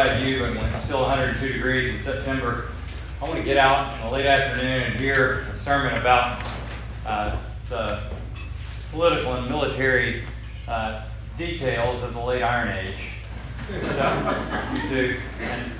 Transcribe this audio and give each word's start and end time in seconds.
about 0.00 0.22
you, 0.22 0.38
but 0.38 0.54
when 0.54 0.64
it's 0.66 0.84
still 0.84 1.02
102 1.02 1.54
degrees 1.54 1.92
in 1.92 2.00
September, 2.00 2.68
I 3.20 3.24
want 3.24 3.36
to 3.36 3.42
get 3.42 3.56
out 3.56 3.96
in 3.96 4.06
the 4.06 4.12
late 4.12 4.26
afternoon 4.26 4.82
and 4.82 5.00
hear 5.00 5.40
a 5.52 5.56
sermon 5.56 5.98
about 5.98 6.40
uh, 7.04 7.36
the 7.68 8.02
political 8.92 9.34
and 9.34 9.48
military 9.48 10.22
uh, 10.68 11.02
details 11.36 12.04
of 12.04 12.14
the 12.14 12.20
late 12.20 12.42
Iron 12.42 12.86
Age. 12.86 13.14
So. 13.90 14.02
And 15.40 15.72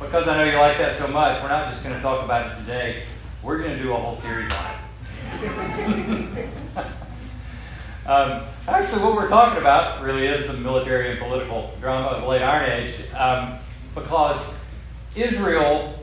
because 0.00 0.26
I 0.26 0.36
know 0.36 0.50
you 0.50 0.58
like 0.58 0.78
that 0.78 0.92
so 0.92 1.06
much, 1.06 1.40
we're 1.40 1.48
not 1.48 1.70
just 1.70 1.84
going 1.84 1.94
to 1.94 2.02
talk 2.02 2.24
about 2.24 2.50
it 2.50 2.60
today. 2.60 3.04
We're 3.40 3.58
going 3.58 3.76
to 3.76 3.82
do 3.82 3.92
a 3.92 3.96
whole 3.96 4.16
series 4.16 4.50
on 4.52 4.74
it. 6.34 6.48
um, 8.06 8.42
actually, 8.68 9.02
what 9.02 9.14
we're 9.14 9.28
talking 9.28 9.58
about 9.58 10.02
really 10.02 10.26
is 10.26 10.46
the 10.46 10.54
military 10.54 11.10
and 11.10 11.18
political 11.18 11.74
drama 11.80 12.08
of 12.08 12.22
the 12.22 12.28
late 12.28 12.42
Iron 12.42 12.82
Age, 12.82 12.94
um, 13.14 13.58
because 13.94 14.58
Israel, 15.14 15.98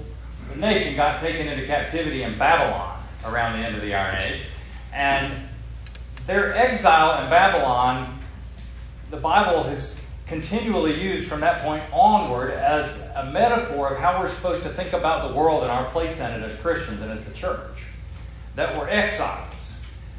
the 0.52 0.60
nation, 0.60 0.96
got 0.96 1.20
taken 1.20 1.48
into 1.48 1.66
captivity 1.66 2.24
in 2.24 2.38
Babylon 2.38 3.00
around 3.26 3.60
the 3.60 3.66
end 3.66 3.76
of 3.76 3.82
the 3.82 3.94
Iron 3.94 4.22
Age, 4.22 4.42
and 4.94 5.48
their 6.26 6.56
exile 6.56 7.24
in 7.24 7.30
Babylon, 7.30 8.20
the 9.10 9.18
Bible 9.18 9.64
has 9.64 10.00
continually 10.26 11.00
used 11.00 11.28
from 11.28 11.42
that 11.42 11.62
point 11.62 11.84
onward 11.92 12.52
as 12.52 13.06
a 13.18 13.30
metaphor 13.32 13.90
of 13.90 14.00
how 14.00 14.20
we're 14.20 14.30
supposed 14.30 14.64
to 14.64 14.70
think 14.70 14.94
about 14.94 15.28
the 15.28 15.36
world 15.36 15.64
and 15.64 15.72
our 15.72 15.86
place 15.92 16.20
in 16.22 16.32
it 16.32 16.42
as 16.42 16.58
Christians 16.62 17.02
and 17.02 17.12
as 17.12 17.24
the 17.26 17.34
church. 17.34 17.84
That 18.56 18.78
we're 18.78 18.88
exiles, 18.88 19.61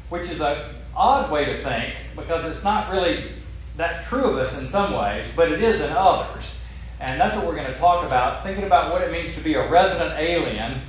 which 0.09 0.29
is 0.29 0.41
an 0.41 0.57
odd 0.95 1.31
way 1.31 1.45
to 1.45 1.63
think 1.63 1.95
because 2.15 2.45
it's 2.45 2.63
not 2.63 2.91
really 2.91 3.31
that 3.77 4.03
true 4.05 4.25
of 4.25 4.37
us 4.37 4.57
in 4.59 4.67
some 4.67 4.93
ways, 4.93 5.25
but 5.35 5.51
it 5.51 5.61
is 5.61 5.81
in 5.81 5.89
others. 5.91 6.59
And 6.99 7.19
that's 7.19 7.35
what 7.35 7.45
we're 7.45 7.55
going 7.55 7.71
to 7.71 7.77
talk 7.77 8.05
about, 8.05 8.43
thinking 8.43 8.63
about 8.63 8.91
what 8.91 9.01
it 9.01 9.11
means 9.11 9.33
to 9.35 9.41
be 9.43 9.55
a 9.55 9.69
resident 9.69 10.17
alien 10.19 10.81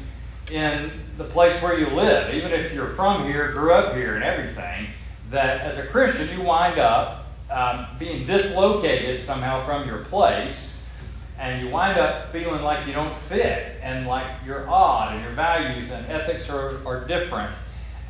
in 0.50 0.92
the 1.16 1.24
place 1.24 1.60
where 1.62 1.78
you 1.78 1.86
live. 1.88 2.34
Even 2.34 2.52
if 2.52 2.72
you're 2.72 2.90
from 2.90 3.24
here, 3.24 3.52
grew 3.52 3.72
up 3.72 3.94
here, 3.96 4.14
and 4.14 4.22
everything, 4.22 4.88
that 5.30 5.60
as 5.60 5.78
a 5.78 5.86
Christian, 5.86 6.28
you 6.36 6.44
wind 6.44 6.78
up 6.78 7.26
um, 7.50 7.86
being 7.98 8.26
dislocated 8.26 9.22
somehow 9.22 9.64
from 9.64 9.88
your 9.88 10.04
place, 10.04 10.84
and 11.38 11.64
you 11.64 11.72
wind 11.72 11.98
up 11.98 12.30
feeling 12.30 12.62
like 12.62 12.86
you 12.86 12.92
don't 12.92 13.16
fit, 13.16 13.78
and 13.82 14.06
like 14.06 14.26
you're 14.46 14.68
odd, 14.68 15.14
and 15.14 15.24
your 15.24 15.32
values 15.32 15.90
and 15.90 16.06
ethics 16.06 16.48
are, 16.48 16.86
are 16.86 17.06
different, 17.06 17.54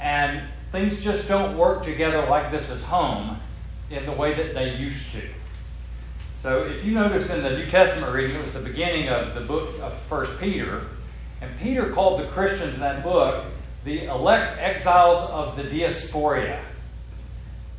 and 0.00 0.42
things 0.75 1.03
just 1.03 1.28
don't 1.28 1.56
work 1.56 1.84
together 1.84 2.27
like 2.27 2.50
this 2.50 2.69
is 2.69 2.83
home 2.83 3.39
in 3.91 4.05
the 4.06 4.12
way 4.12 4.34
that 4.34 4.55
they 4.55 4.75
used 4.75 5.12
to. 5.12 5.22
So, 6.42 6.64
if 6.64 6.84
you 6.84 6.92
notice 6.92 7.30
in 7.30 7.42
the 7.42 7.50
New 7.50 7.67
Testament 7.67 8.12
reading, 8.12 8.36
it 8.36 8.42
was 8.42 8.53
the 8.53 8.61
beginning 8.61 9.08
of 9.08 9.34
the 9.34 9.41
book 9.41 9.69
of 9.80 9.97
First 10.08 10.39
Peter, 10.41 10.83
and 11.41 11.50
Peter 11.61 11.91
called 11.92 12.20
the 12.20 12.27
Christians 12.27 12.75
in 12.75 12.80
that 12.80 13.05
book 13.05 13.45
the 13.84 14.06
elect 14.06 14.58
exiles 14.58 15.30
of 15.30 15.56
the 15.56 15.62
diaspora 15.62 16.61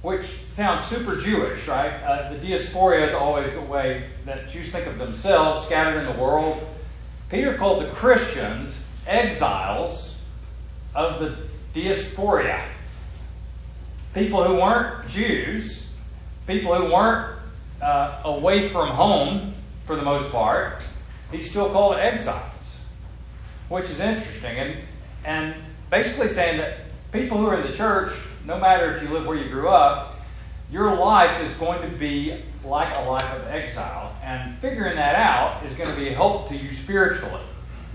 which 0.05 0.21
sounds 0.51 0.83
super 0.83 1.17
Jewish, 1.17 1.67
right? 1.67 1.91
Uh, 2.03 2.31
the 2.31 2.37
diaspora 2.37 3.07
is 3.07 3.13
always 3.15 3.51
the 3.55 3.61
way 3.61 4.07
that 4.25 4.47
Jews 4.47 4.71
think 4.71 4.85
of 4.85 4.99
themselves, 4.99 5.65
scattered 5.65 5.99
in 5.99 6.05
the 6.05 6.21
world. 6.21 6.63
Peter 7.31 7.57
called 7.57 7.83
the 7.83 7.89
Christians 7.89 8.87
exiles 9.07 10.21
of 10.93 11.19
the 11.19 11.35
diaspora. 11.73 12.63
People 14.15 14.43
who 14.43 14.55
weren't 14.55 15.07
Jews, 15.07 15.87
people 16.47 16.73
who 16.73 16.91
weren't 16.91 17.37
uh, 17.81 18.21
away 18.23 18.69
from 18.69 18.87
home 18.87 19.53
for 19.85 19.95
the 19.95 20.01
most 20.01 20.31
part, 20.31 20.81
he 21.31 21.39
still 21.39 21.69
called 21.69 21.97
it 21.97 21.99
exiles, 21.99 22.81
which 23.69 23.91
is 23.91 23.99
interesting. 23.99 24.57
And, 24.57 24.75
and 25.25 25.55
basically 25.91 26.29
saying 26.29 26.57
that 26.57 26.79
people 27.11 27.37
who 27.37 27.45
are 27.45 27.61
in 27.61 27.69
the 27.69 27.77
church 27.77 28.11
no 28.45 28.59
matter 28.59 28.95
if 28.95 29.01
you 29.01 29.09
live 29.09 29.25
where 29.25 29.37
you 29.37 29.49
grew 29.49 29.69
up, 29.69 30.15
your 30.71 30.95
life 30.95 31.41
is 31.41 31.53
going 31.55 31.81
to 31.81 31.97
be 31.97 32.41
like 32.63 32.95
a 32.95 33.09
life 33.09 33.33
of 33.33 33.47
exile. 33.47 34.15
And 34.23 34.57
figuring 34.59 34.95
that 34.95 35.15
out 35.15 35.65
is 35.65 35.75
going 35.77 35.89
to 35.89 35.95
be 35.95 36.09
a 36.09 36.13
help 36.13 36.47
to 36.49 36.55
you 36.55 36.73
spiritually 36.73 37.43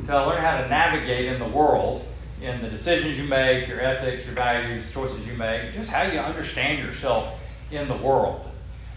to 0.07 0.27
learn 0.27 0.43
how 0.43 0.61
to 0.61 0.69
navigate 0.69 1.27
in 1.27 1.39
the 1.39 1.49
world, 1.49 2.05
in 2.41 2.63
the 2.63 2.69
decisions 2.69 3.19
you 3.19 3.25
make, 3.25 3.69
your 3.69 3.81
ethics, 3.81 4.25
your 4.27 4.35
values, 4.35 4.93
choices 4.93 5.27
you 5.27 5.35
make, 5.35 5.73
just 5.75 5.91
how 5.91 6.03
you 6.03 6.19
understand 6.19 6.79
yourself 6.79 7.39
in 7.71 7.89
the 7.89 7.97
world. 7.97 8.51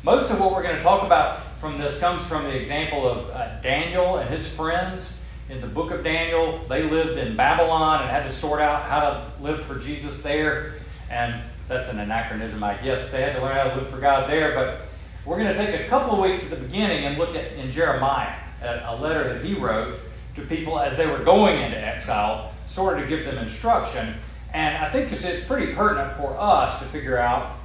Most 0.03 0.31
of 0.31 0.39
what 0.39 0.51
we're 0.51 0.63
going 0.63 0.77
to 0.77 0.81
talk 0.81 1.03
about 1.03 1.57
from 1.57 1.77
this 1.77 1.99
comes 1.99 2.25
from 2.25 2.43
the 2.43 2.55
example 2.55 3.07
of 3.07 3.29
uh, 3.29 3.59
Daniel 3.61 4.17
and 4.17 4.29
his 4.29 4.47
friends 4.47 5.17
in 5.49 5.61
the 5.61 5.67
book 5.67 5.91
of 5.91 6.03
Daniel. 6.03 6.65
They 6.67 6.83
lived 6.83 7.17
in 7.17 7.35
Babylon 7.35 8.01
and 8.01 8.09
had 8.09 8.23
to 8.23 8.31
sort 8.31 8.61
out 8.61 8.83
how 8.83 8.99
to 9.01 9.31
live 9.41 9.65
for 9.65 9.79
Jesus 9.79 10.23
there 10.23 10.73
and 11.09 11.41
that's 11.67 11.89
an 11.89 11.99
anachronism, 11.99 12.63
I 12.63 12.75
guess. 12.75 13.11
They 13.11 13.21
had 13.21 13.35
to 13.35 13.41
learn 13.41 13.55
how 13.55 13.63
to 13.63 13.75
live 13.75 13.89
for 13.89 13.99
God 13.99 14.29
there, 14.29 14.53
but 14.53 14.81
we're 15.25 15.37
going 15.37 15.53
to 15.53 15.65
take 15.65 15.79
a 15.79 15.87
couple 15.87 16.13
of 16.13 16.29
weeks 16.29 16.43
at 16.43 16.49
the 16.49 16.65
beginning 16.65 17.05
and 17.05 17.17
look 17.17 17.35
at 17.35 17.53
in 17.53 17.71
Jeremiah, 17.71 18.35
a 18.61 18.95
letter 18.95 19.33
that 19.33 19.43
he 19.43 19.53
wrote 19.55 19.99
to 20.35 20.41
people 20.41 20.79
as 20.79 20.97
they 20.97 21.07
were 21.07 21.19
going 21.19 21.61
into 21.61 21.77
exile, 21.77 22.52
sort 22.73 22.97
of 22.97 23.07
to 23.07 23.15
give 23.15 23.25
them 23.25 23.37
instruction. 23.37 24.15
And 24.53 24.77
I 24.77 24.89
think 24.89 25.11
it's 25.11 25.45
pretty 25.45 25.73
pertinent 25.73 26.17
for 26.17 26.35
us 26.37 26.79
to 26.79 26.85
figure 26.85 27.17
out 27.17 27.57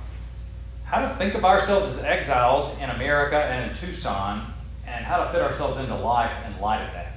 how 0.85 1.07
to 1.07 1.17
think 1.17 1.35
of 1.35 1.45
ourselves 1.45 1.97
as 1.97 2.05
exiles 2.05 2.79
in 2.79 2.91
America 2.91 3.37
and 3.37 3.71
in 3.71 3.77
Tucson, 3.77 4.53
and 4.87 5.05
how 5.05 5.25
to 5.25 5.31
fit 5.31 5.43
ourselves 5.43 5.79
into 5.79 5.95
life 5.95 6.33
in 6.47 6.61
light 6.61 6.83
of 6.87 6.93
that. 6.95 7.13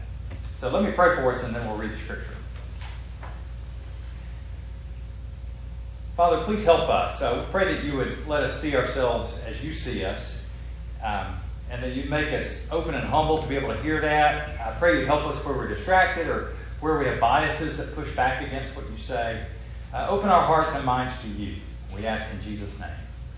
So 0.58 0.70
let 0.70 0.84
me 0.84 0.92
pray 0.92 1.16
for 1.16 1.32
us, 1.32 1.44
and 1.44 1.56
then 1.56 1.66
we'll 1.66 1.78
read 1.78 1.92
the 1.92 1.98
scripture. 1.98 2.36
Father, 6.18 6.44
please 6.44 6.66
help 6.66 6.90
us. 6.90 7.18
So 7.18 7.46
pray 7.52 7.74
that 7.74 7.84
you 7.84 7.96
would 7.96 8.28
let 8.28 8.44
us 8.44 8.60
see 8.62 8.76
ourselves 8.76 9.42
as 9.46 9.64
you 9.64 9.74
see 9.74 10.04
us, 10.04 10.46
um, 11.02 11.28
and 11.70 11.82
that 11.82 11.94
you'd 11.94 12.10
make 12.10 12.34
us 12.34 12.68
open 12.72 12.94
and 12.94 13.06
humble 13.06 13.42
to 13.42 13.48
be 13.48 13.56
able 13.56 13.74
to 13.74 13.82
hear 13.82 14.02
that. 14.02 14.60
I 14.60 14.78
pray 14.78 15.00
you'd 15.00 15.08
help 15.08 15.26
us 15.26 15.44
where 15.46 15.56
we're 15.56 15.70
distracted 15.70 16.28
or 16.28 16.54
where 16.82 16.98
we 16.98 17.06
have 17.06 17.20
biases 17.20 17.78
that 17.78 17.96
push 17.96 18.14
back 18.16 18.46
against 18.46 18.76
what 18.76 18.90
you 18.90 18.98
say. 18.98 19.46
Uh, 19.94 20.08
open 20.10 20.30
our 20.30 20.46
hearts 20.46 20.76
and 20.76 20.84
minds 20.84 21.14
to 21.22 21.28
you. 21.30 21.56
We 21.96 22.06
ask 22.06 22.26
in 22.34 22.42
Jesus' 22.42 22.80
name. 22.80 22.90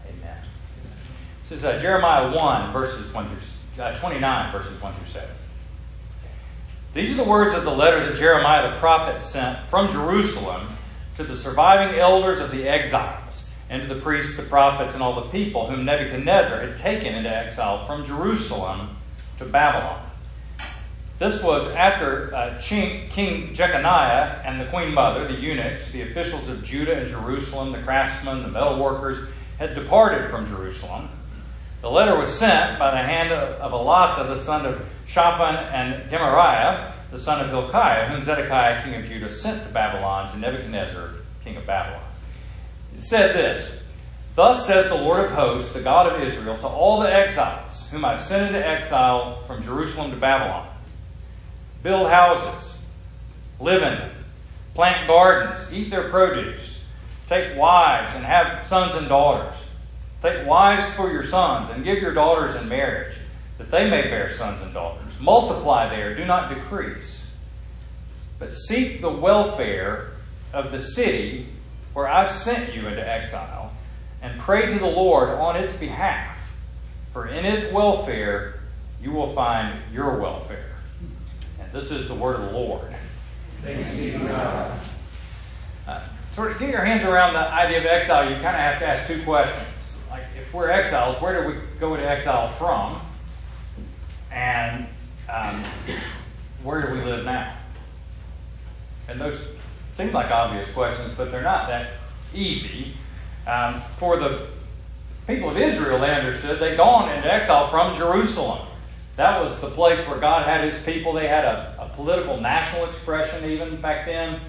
Amen. 0.08 0.38
This 1.42 1.52
is 1.52 1.66
uh, 1.66 1.78
Jeremiah 1.80 2.36
1, 2.36 2.72
verses 2.72 3.14
1 3.14 3.28
through 3.28 3.84
uh, 3.84 3.96
29, 3.96 4.52
verses 4.52 4.82
1 4.82 4.94
through 4.94 5.08
7. 5.08 5.30
These 6.94 7.12
are 7.12 7.24
the 7.24 7.30
words 7.30 7.54
of 7.56 7.64
the 7.64 7.72
letter 7.72 8.06
that 8.06 8.16
Jeremiah 8.16 8.72
the 8.72 8.78
prophet 8.78 9.22
sent 9.22 9.60
from 9.68 9.92
Jerusalem 9.92 10.70
to 11.18 11.24
the 11.24 11.38
surviving 11.38 12.00
elders 12.00 12.40
of 12.40 12.52
the 12.52 12.68
exiles, 12.68 13.52
and 13.70 13.82
to 13.82 13.94
the 13.94 14.00
priests, 14.00 14.38
the 14.38 14.44
prophets, 14.44 14.94
and 14.94 15.02
all 15.02 15.16
the 15.16 15.30
people 15.30 15.68
whom 15.68 15.86
Nebuchadnezzar 15.86 16.60
had 16.60 16.78
taken 16.78 17.16
into 17.16 17.30
exile 17.30 17.86
from 17.86 18.06
Jerusalem 18.06 18.96
to 19.40 19.46
Babylon. 19.46 20.08
This 21.20 21.44
was 21.44 21.70
after 21.76 22.34
uh, 22.34 22.60
King 22.62 23.54
Jeconiah 23.54 24.42
and 24.44 24.60
the 24.60 24.66
queen 24.66 24.94
mother, 24.94 25.28
the 25.28 25.40
eunuchs, 25.40 25.92
the 25.92 26.02
officials 26.02 26.48
of 26.50 26.64
Judah 26.64 27.00
and 27.00 27.08
Jerusalem, 27.08 27.72
the 27.72 27.82
craftsmen, 27.84 28.42
the 28.42 28.48
metal 28.48 28.80
workers, 28.80 29.30
had 29.60 29.76
departed 29.76 30.32
from 30.32 30.48
Jerusalem. 30.48 31.10
The 31.82 31.92
letter 31.92 32.18
was 32.18 32.34
sent 32.34 32.80
by 32.80 32.92
the 32.92 32.98
hand 32.98 33.32
of, 33.32 33.72
Elasah, 33.72 34.28
the 34.28 34.40
son 34.40 34.66
of 34.66 34.84
Shaphan, 35.06 35.56
and 35.56 36.10
Gemariah, 36.10 36.92
the 37.12 37.20
son 37.20 37.42
of 37.42 37.50
Hilkiah, 37.50 38.08
whom 38.08 38.24
Zedekiah, 38.24 38.84
king 38.84 38.96
of 38.96 39.06
Judah, 39.06 39.30
sent 39.30 39.64
to 39.68 39.70
Babylon 39.72 40.32
to 40.32 40.40
Nebuchadnezzar, 40.40 41.12
king 41.44 41.58
of 41.58 41.68
Babylon. 41.68 42.04
It 42.92 43.00
said 43.00 43.36
this 43.36 43.84
Thus 44.36 44.66
says 44.66 44.88
the 44.88 44.96
Lord 44.96 45.26
of 45.26 45.32
hosts, 45.32 45.74
the 45.74 45.82
God 45.84 46.12
of 46.12 46.24
Israel, 46.24 46.58
to 46.58 46.68
all 46.68 47.02
the 47.02 47.14
exiles 47.14 47.88
whom 47.92 48.04
I 48.04 48.16
sent 48.16 48.48
into 48.48 48.68
exile 48.68 49.44
from 49.44 49.62
Jerusalem 49.62 50.10
to 50.10 50.18
Babylon 50.18 50.73
build 51.84 52.10
houses, 52.10 52.82
live 53.60 53.84
in 53.84 53.94
them, 53.94 54.12
plant 54.74 55.08
gardens, 55.08 55.72
eat 55.72 55.92
their 55.92 56.10
produce, 56.10 56.86
take 57.28 57.56
wives 57.58 58.16
and 58.16 58.26
have 58.26 58.66
sons 58.66 58.96
and 58.96 59.08
daughters. 59.08 59.56
Take 60.22 60.48
wives 60.48 60.86
for 60.96 61.12
your 61.12 61.24
sons 61.24 61.68
and 61.70 61.84
give 61.84 61.98
your 61.98 62.14
daughters 62.14 62.56
in 62.56 62.70
marriage, 62.70 63.18
that 63.58 63.70
they 63.70 63.90
may 63.90 64.04
bear 64.04 64.30
sons 64.30 64.62
and 64.62 64.74
daughters 64.74 65.04
Multiply 65.24 65.88
there, 65.88 66.14
do 66.16 66.26
not 66.26 66.54
decrease. 66.54 67.32
But 68.40 68.54
seek 68.54 69.00
the 69.00 69.10
welfare 69.10 70.12
of 70.52 70.72
the 70.72 70.80
city 70.80 71.48
where 71.94 72.10
I've 72.10 72.30
sent 72.30 72.76
you 72.76 72.88
into 72.88 73.08
exile, 73.08 73.72
and 74.22 74.40
pray 74.40 74.66
to 74.66 74.80
the 74.80 74.86
Lord 74.86 75.30
on 75.30 75.56
its 75.56 75.78
behalf. 75.78 76.54
For 77.14 77.28
in 77.28 77.46
its 77.46 77.72
welfare 77.72 78.60
you 79.02 79.12
will 79.12 79.32
find 79.32 79.80
your 79.94 80.20
welfare. 80.20 80.73
This 81.74 81.90
is 81.90 82.08
the 82.08 82.14
word 82.14 82.36
of 82.36 82.52
the 82.52 82.56
Lord. 82.56 82.96
Thanks 83.64 83.96
be 83.96 84.12
to 84.12 84.20
God. 84.20 84.80
Uh, 85.88 86.02
sort 86.36 86.52
of 86.52 86.60
get 86.60 86.70
your 86.70 86.86
hands 86.86 87.04
around 87.04 87.34
the 87.34 87.52
idea 87.52 87.80
of 87.80 87.86
exile, 87.88 88.30
you 88.30 88.36
kind 88.36 88.56
of 88.56 88.62
have 88.62 88.78
to 88.78 88.88
ask 88.88 89.08
two 89.08 89.24
questions. 89.24 90.04
Like, 90.12 90.22
if 90.38 90.54
we're 90.54 90.70
exiles, 90.70 91.20
where 91.20 91.42
do 91.42 91.48
we 91.48 91.56
go 91.80 91.96
to 91.96 92.08
exile 92.08 92.48
from? 92.48 93.02
And 94.32 94.86
um, 95.28 95.64
where 96.62 96.86
do 96.86 96.94
we 96.94 97.02
live 97.02 97.26
now? 97.26 97.56
And 99.10 99.20
those 99.20 99.56
seem 99.94 100.12
like 100.14 100.30
obvious 100.30 100.72
questions, 100.74 101.12
but 101.18 101.32
they're 101.32 101.42
not 101.42 101.68
that 101.70 101.94
easy. 102.36 102.94
Um, 103.48 103.82
for 103.98 104.18
the 104.18 104.46
people 105.26 105.50
of 105.50 105.58
Israel, 105.58 105.98
they 105.98 106.14
understood 106.14 106.60
they'd 106.60 106.78
gone 106.78 107.12
into 107.12 107.34
exile 107.34 107.68
from 107.70 107.96
Jerusalem. 107.96 108.68
That 109.16 109.42
was 109.42 109.60
the 109.62 109.70
place 109.70 110.00
where 110.08 110.20
God 110.20 110.48
had 110.48 110.64
his 110.64 110.82
people. 110.84 111.14
They 111.14 111.28
had 111.28 111.46
a, 111.46 111.76
a 111.80 111.90
political 111.96 112.40
national 112.40 112.86
expression 112.86 113.50
even 113.50 113.80
back 113.80 114.06
then. 114.06 114.40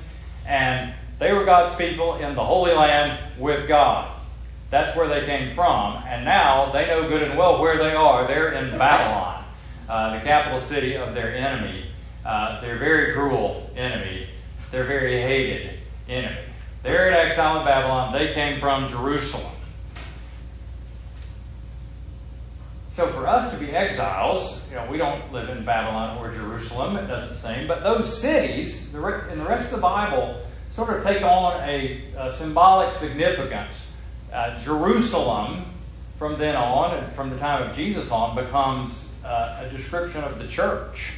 And 0.46 0.94
they 1.18 1.32
were 1.32 1.44
God's 1.44 1.76
people 1.76 2.16
in 2.16 2.34
the 2.34 2.44
Holy 2.44 2.72
Land 2.72 3.18
with 3.38 3.68
God. 3.68 4.10
That's 4.70 4.96
where 4.96 5.06
they 5.06 5.26
came 5.26 5.54
from. 5.54 6.02
And 6.06 6.24
now 6.24 6.72
they 6.72 6.86
know 6.86 7.08
good 7.08 7.22
and 7.22 7.38
well 7.38 7.60
where 7.60 7.76
they 7.78 7.94
are. 7.94 8.26
They're 8.26 8.52
in 8.52 8.76
Babylon, 8.76 9.44
uh, 9.88 10.18
the 10.18 10.24
capital 10.24 10.58
city 10.58 10.96
of 10.96 11.14
their 11.14 11.34
enemy, 11.36 11.86
uh, 12.24 12.60
their 12.60 12.78
very 12.78 13.12
cruel 13.12 13.70
enemy, 13.76 14.26
their 14.70 14.84
very 14.84 15.20
hated 15.20 15.78
enemy. 16.08 16.40
They're 16.82 17.08
in 17.08 17.14
exile 17.14 17.60
in 17.60 17.66
Babylon. 17.66 18.12
They 18.12 18.32
came 18.32 18.58
from 18.58 18.88
Jerusalem. 18.88 19.53
So 22.94 23.08
for 23.08 23.26
us 23.26 23.52
to 23.52 23.58
be 23.58 23.72
exiles, 23.72 24.70
you 24.70 24.76
know, 24.76 24.86
we 24.88 24.98
don't 24.98 25.32
live 25.32 25.48
in 25.48 25.64
Babylon 25.64 26.16
or 26.18 26.32
Jerusalem, 26.32 26.96
it 26.96 27.08
doesn't 27.08 27.34
seem, 27.34 27.66
but 27.66 27.82
those 27.82 28.22
cities 28.22 28.94
in 28.94 29.00
the 29.00 29.44
rest 29.44 29.72
of 29.72 29.72
the 29.72 29.82
Bible 29.82 30.40
sort 30.70 30.96
of 30.96 31.02
take 31.02 31.20
on 31.24 31.60
a, 31.68 32.04
a 32.16 32.30
symbolic 32.30 32.94
significance. 32.94 33.90
Uh, 34.32 34.56
Jerusalem, 34.60 35.64
from 36.20 36.38
then 36.38 36.54
on, 36.54 36.96
and 36.96 37.12
from 37.14 37.30
the 37.30 37.38
time 37.38 37.68
of 37.68 37.74
Jesus 37.74 38.12
on, 38.12 38.36
becomes 38.36 39.10
uh, 39.24 39.64
a 39.64 39.68
description 39.76 40.22
of 40.22 40.38
the 40.38 40.46
church. 40.46 41.14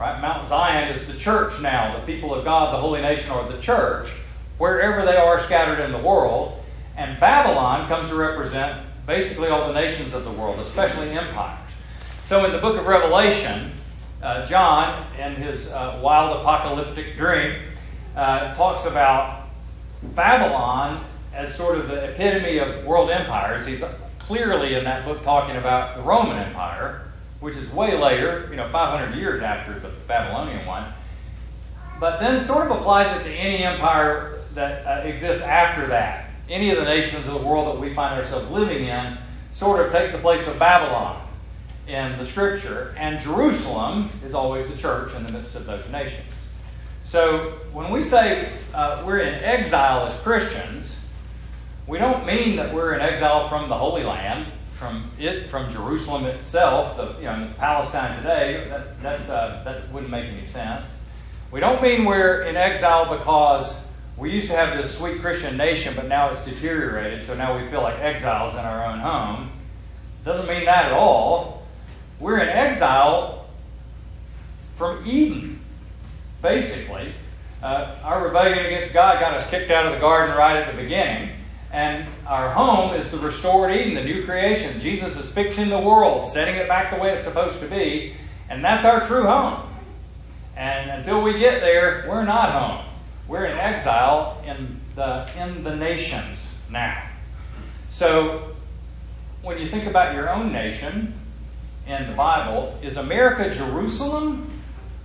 Right? 0.00 0.18
Mount 0.18 0.48
Zion 0.48 0.96
is 0.96 1.06
the 1.06 1.18
church 1.18 1.60
now. 1.60 1.94
The 1.94 2.06
people 2.06 2.34
of 2.34 2.42
God, 2.42 2.72
the 2.72 2.80
holy 2.80 3.02
nation, 3.02 3.30
are 3.32 3.46
the 3.46 3.60
church, 3.60 4.08
wherever 4.56 5.04
they 5.04 5.16
are 5.16 5.38
scattered 5.40 5.84
in 5.84 5.92
the 5.92 5.98
world. 5.98 6.58
And 6.96 7.20
Babylon 7.20 7.86
comes 7.86 8.08
to 8.08 8.14
represent 8.14 8.86
basically 9.06 9.48
all 9.48 9.66
the 9.66 9.74
nations 9.74 10.14
of 10.14 10.24
the 10.24 10.30
world, 10.30 10.58
especially 10.60 11.10
empires. 11.10 11.58
So 12.24 12.44
in 12.44 12.52
the 12.52 12.58
book 12.58 12.78
of 12.78 12.86
Revelation, 12.86 13.72
uh, 14.22 14.46
John, 14.46 15.06
in 15.18 15.34
his 15.34 15.72
uh, 15.72 16.00
wild 16.02 16.40
apocalyptic 16.40 17.16
dream, 17.16 17.62
uh, 18.16 18.54
talks 18.54 18.86
about 18.86 19.48
Babylon 20.14 21.04
as 21.34 21.54
sort 21.54 21.78
of 21.78 21.88
the 21.88 22.10
epitome 22.10 22.58
of 22.58 22.84
world 22.84 23.10
empires. 23.10 23.66
He's 23.66 23.82
clearly 24.18 24.74
in 24.74 24.84
that 24.84 25.04
book 25.04 25.22
talking 25.22 25.56
about 25.56 25.96
the 25.96 26.02
Roman 26.02 26.38
Empire, 26.38 27.02
which 27.40 27.56
is 27.56 27.70
way 27.72 27.98
later, 27.98 28.46
you 28.50 28.56
know, 28.56 28.68
500 28.68 29.16
years 29.16 29.42
after 29.42 29.78
the 29.80 29.88
Babylonian 30.06 30.64
one. 30.66 30.84
But 31.98 32.20
then 32.20 32.40
sort 32.40 32.70
of 32.70 32.78
applies 32.78 33.16
it 33.20 33.24
to 33.24 33.30
any 33.30 33.64
empire 33.64 34.38
that 34.54 34.86
uh, 34.86 35.08
exists 35.08 35.44
after 35.44 35.86
that 35.88 36.31
any 36.52 36.70
of 36.70 36.76
the 36.76 36.84
nations 36.84 37.26
of 37.26 37.32
the 37.32 37.46
world 37.46 37.74
that 37.74 37.80
we 37.80 37.94
find 37.94 38.20
ourselves 38.20 38.50
living 38.50 38.84
in 38.84 39.16
sort 39.52 39.84
of 39.84 39.90
take 39.90 40.12
the 40.12 40.18
place 40.18 40.46
of 40.46 40.58
Babylon 40.58 41.26
in 41.88 42.16
the 42.18 42.24
scripture, 42.24 42.94
and 42.98 43.20
Jerusalem 43.20 44.10
is 44.24 44.34
always 44.34 44.68
the 44.68 44.76
church 44.76 45.14
in 45.14 45.26
the 45.26 45.32
midst 45.32 45.54
of 45.54 45.66
those 45.66 45.88
nations. 45.88 46.28
So 47.04 47.58
when 47.72 47.90
we 47.90 48.00
say 48.00 48.48
uh, 48.74 49.02
we're 49.04 49.20
in 49.20 49.34
exile 49.42 50.06
as 50.06 50.14
Christians, 50.20 51.04
we 51.86 51.98
don't 51.98 52.24
mean 52.24 52.56
that 52.56 52.72
we're 52.72 52.94
in 52.94 53.00
exile 53.00 53.48
from 53.48 53.68
the 53.68 53.76
Holy 53.76 54.04
Land, 54.04 54.46
from 54.74 55.10
it, 55.18 55.48
from 55.48 55.70
Jerusalem 55.72 56.26
itself, 56.26 56.96
the, 56.96 57.14
you 57.16 57.24
know, 57.24 57.50
Palestine 57.58 58.16
today. 58.18 58.66
That, 58.68 59.02
that's, 59.02 59.28
uh, 59.28 59.62
that 59.64 59.90
wouldn't 59.90 60.10
make 60.10 60.26
any 60.26 60.46
sense. 60.46 60.88
We 61.50 61.60
don't 61.60 61.82
mean 61.82 62.04
we're 62.04 62.42
in 62.42 62.56
exile 62.56 63.16
because 63.16 63.82
we 64.16 64.30
used 64.30 64.50
to 64.50 64.56
have 64.56 64.76
this 64.76 64.96
sweet 64.96 65.20
Christian 65.20 65.56
nation, 65.56 65.94
but 65.96 66.06
now 66.06 66.30
it's 66.30 66.44
deteriorated, 66.44 67.24
so 67.24 67.34
now 67.34 67.58
we 67.58 67.66
feel 67.68 67.82
like 67.82 67.98
exiles 67.98 68.52
in 68.52 68.60
our 68.60 68.84
own 68.84 69.00
home. 69.00 69.50
Doesn't 70.24 70.46
mean 70.46 70.66
that 70.66 70.86
at 70.86 70.92
all. 70.92 71.66
We're 72.20 72.40
in 72.40 72.48
exile 72.48 73.48
from 74.76 75.06
Eden, 75.06 75.60
basically. 76.40 77.12
Uh, 77.62 77.96
our 78.02 78.24
rebellion 78.24 78.58
against 78.58 78.92
God 78.92 79.20
got 79.20 79.34
us 79.34 79.48
kicked 79.48 79.70
out 79.70 79.86
of 79.86 79.92
the 79.92 80.00
garden 80.00 80.36
right 80.36 80.56
at 80.56 80.74
the 80.74 80.80
beginning. 80.80 81.30
And 81.72 82.06
our 82.26 82.50
home 82.50 82.94
is 82.94 83.10
the 83.10 83.18
restored 83.18 83.72
Eden, 83.72 83.94
the 83.94 84.04
new 84.04 84.24
creation. 84.24 84.78
Jesus 84.80 85.16
is 85.16 85.32
fixing 85.32 85.70
the 85.70 85.78
world, 85.78 86.28
setting 86.28 86.56
it 86.56 86.68
back 86.68 86.94
the 86.94 87.00
way 87.00 87.12
it's 87.12 87.24
supposed 87.24 87.60
to 87.60 87.66
be. 87.66 88.14
And 88.50 88.62
that's 88.62 88.84
our 88.84 89.06
true 89.06 89.22
home. 89.22 89.68
And 90.54 90.90
until 90.90 91.22
we 91.22 91.38
get 91.38 91.60
there, 91.60 92.04
we're 92.06 92.24
not 92.24 92.52
home. 92.52 92.91
We're 93.32 93.46
in 93.46 93.56
exile 93.56 94.44
in 94.46 94.78
the, 94.94 95.26
in 95.40 95.64
the 95.64 95.74
nations 95.74 96.54
now. 96.70 97.02
So, 97.88 98.54
when 99.40 99.58
you 99.58 99.70
think 99.70 99.86
about 99.86 100.14
your 100.14 100.28
own 100.28 100.52
nation 100.52 101.14
in 101.86 102.10
the 102.10 102.12
Bible, 102.12 102.78
is 102.82 102.98
America 102.98 103.48
Jerusalem 103.48 104.52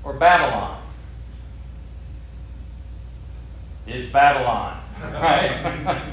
or 0.04 0.12
Babylon? 0.12 0.84
Is 3.88 4.12
Babylon, 4.12 4.84
right? 5.02 6.12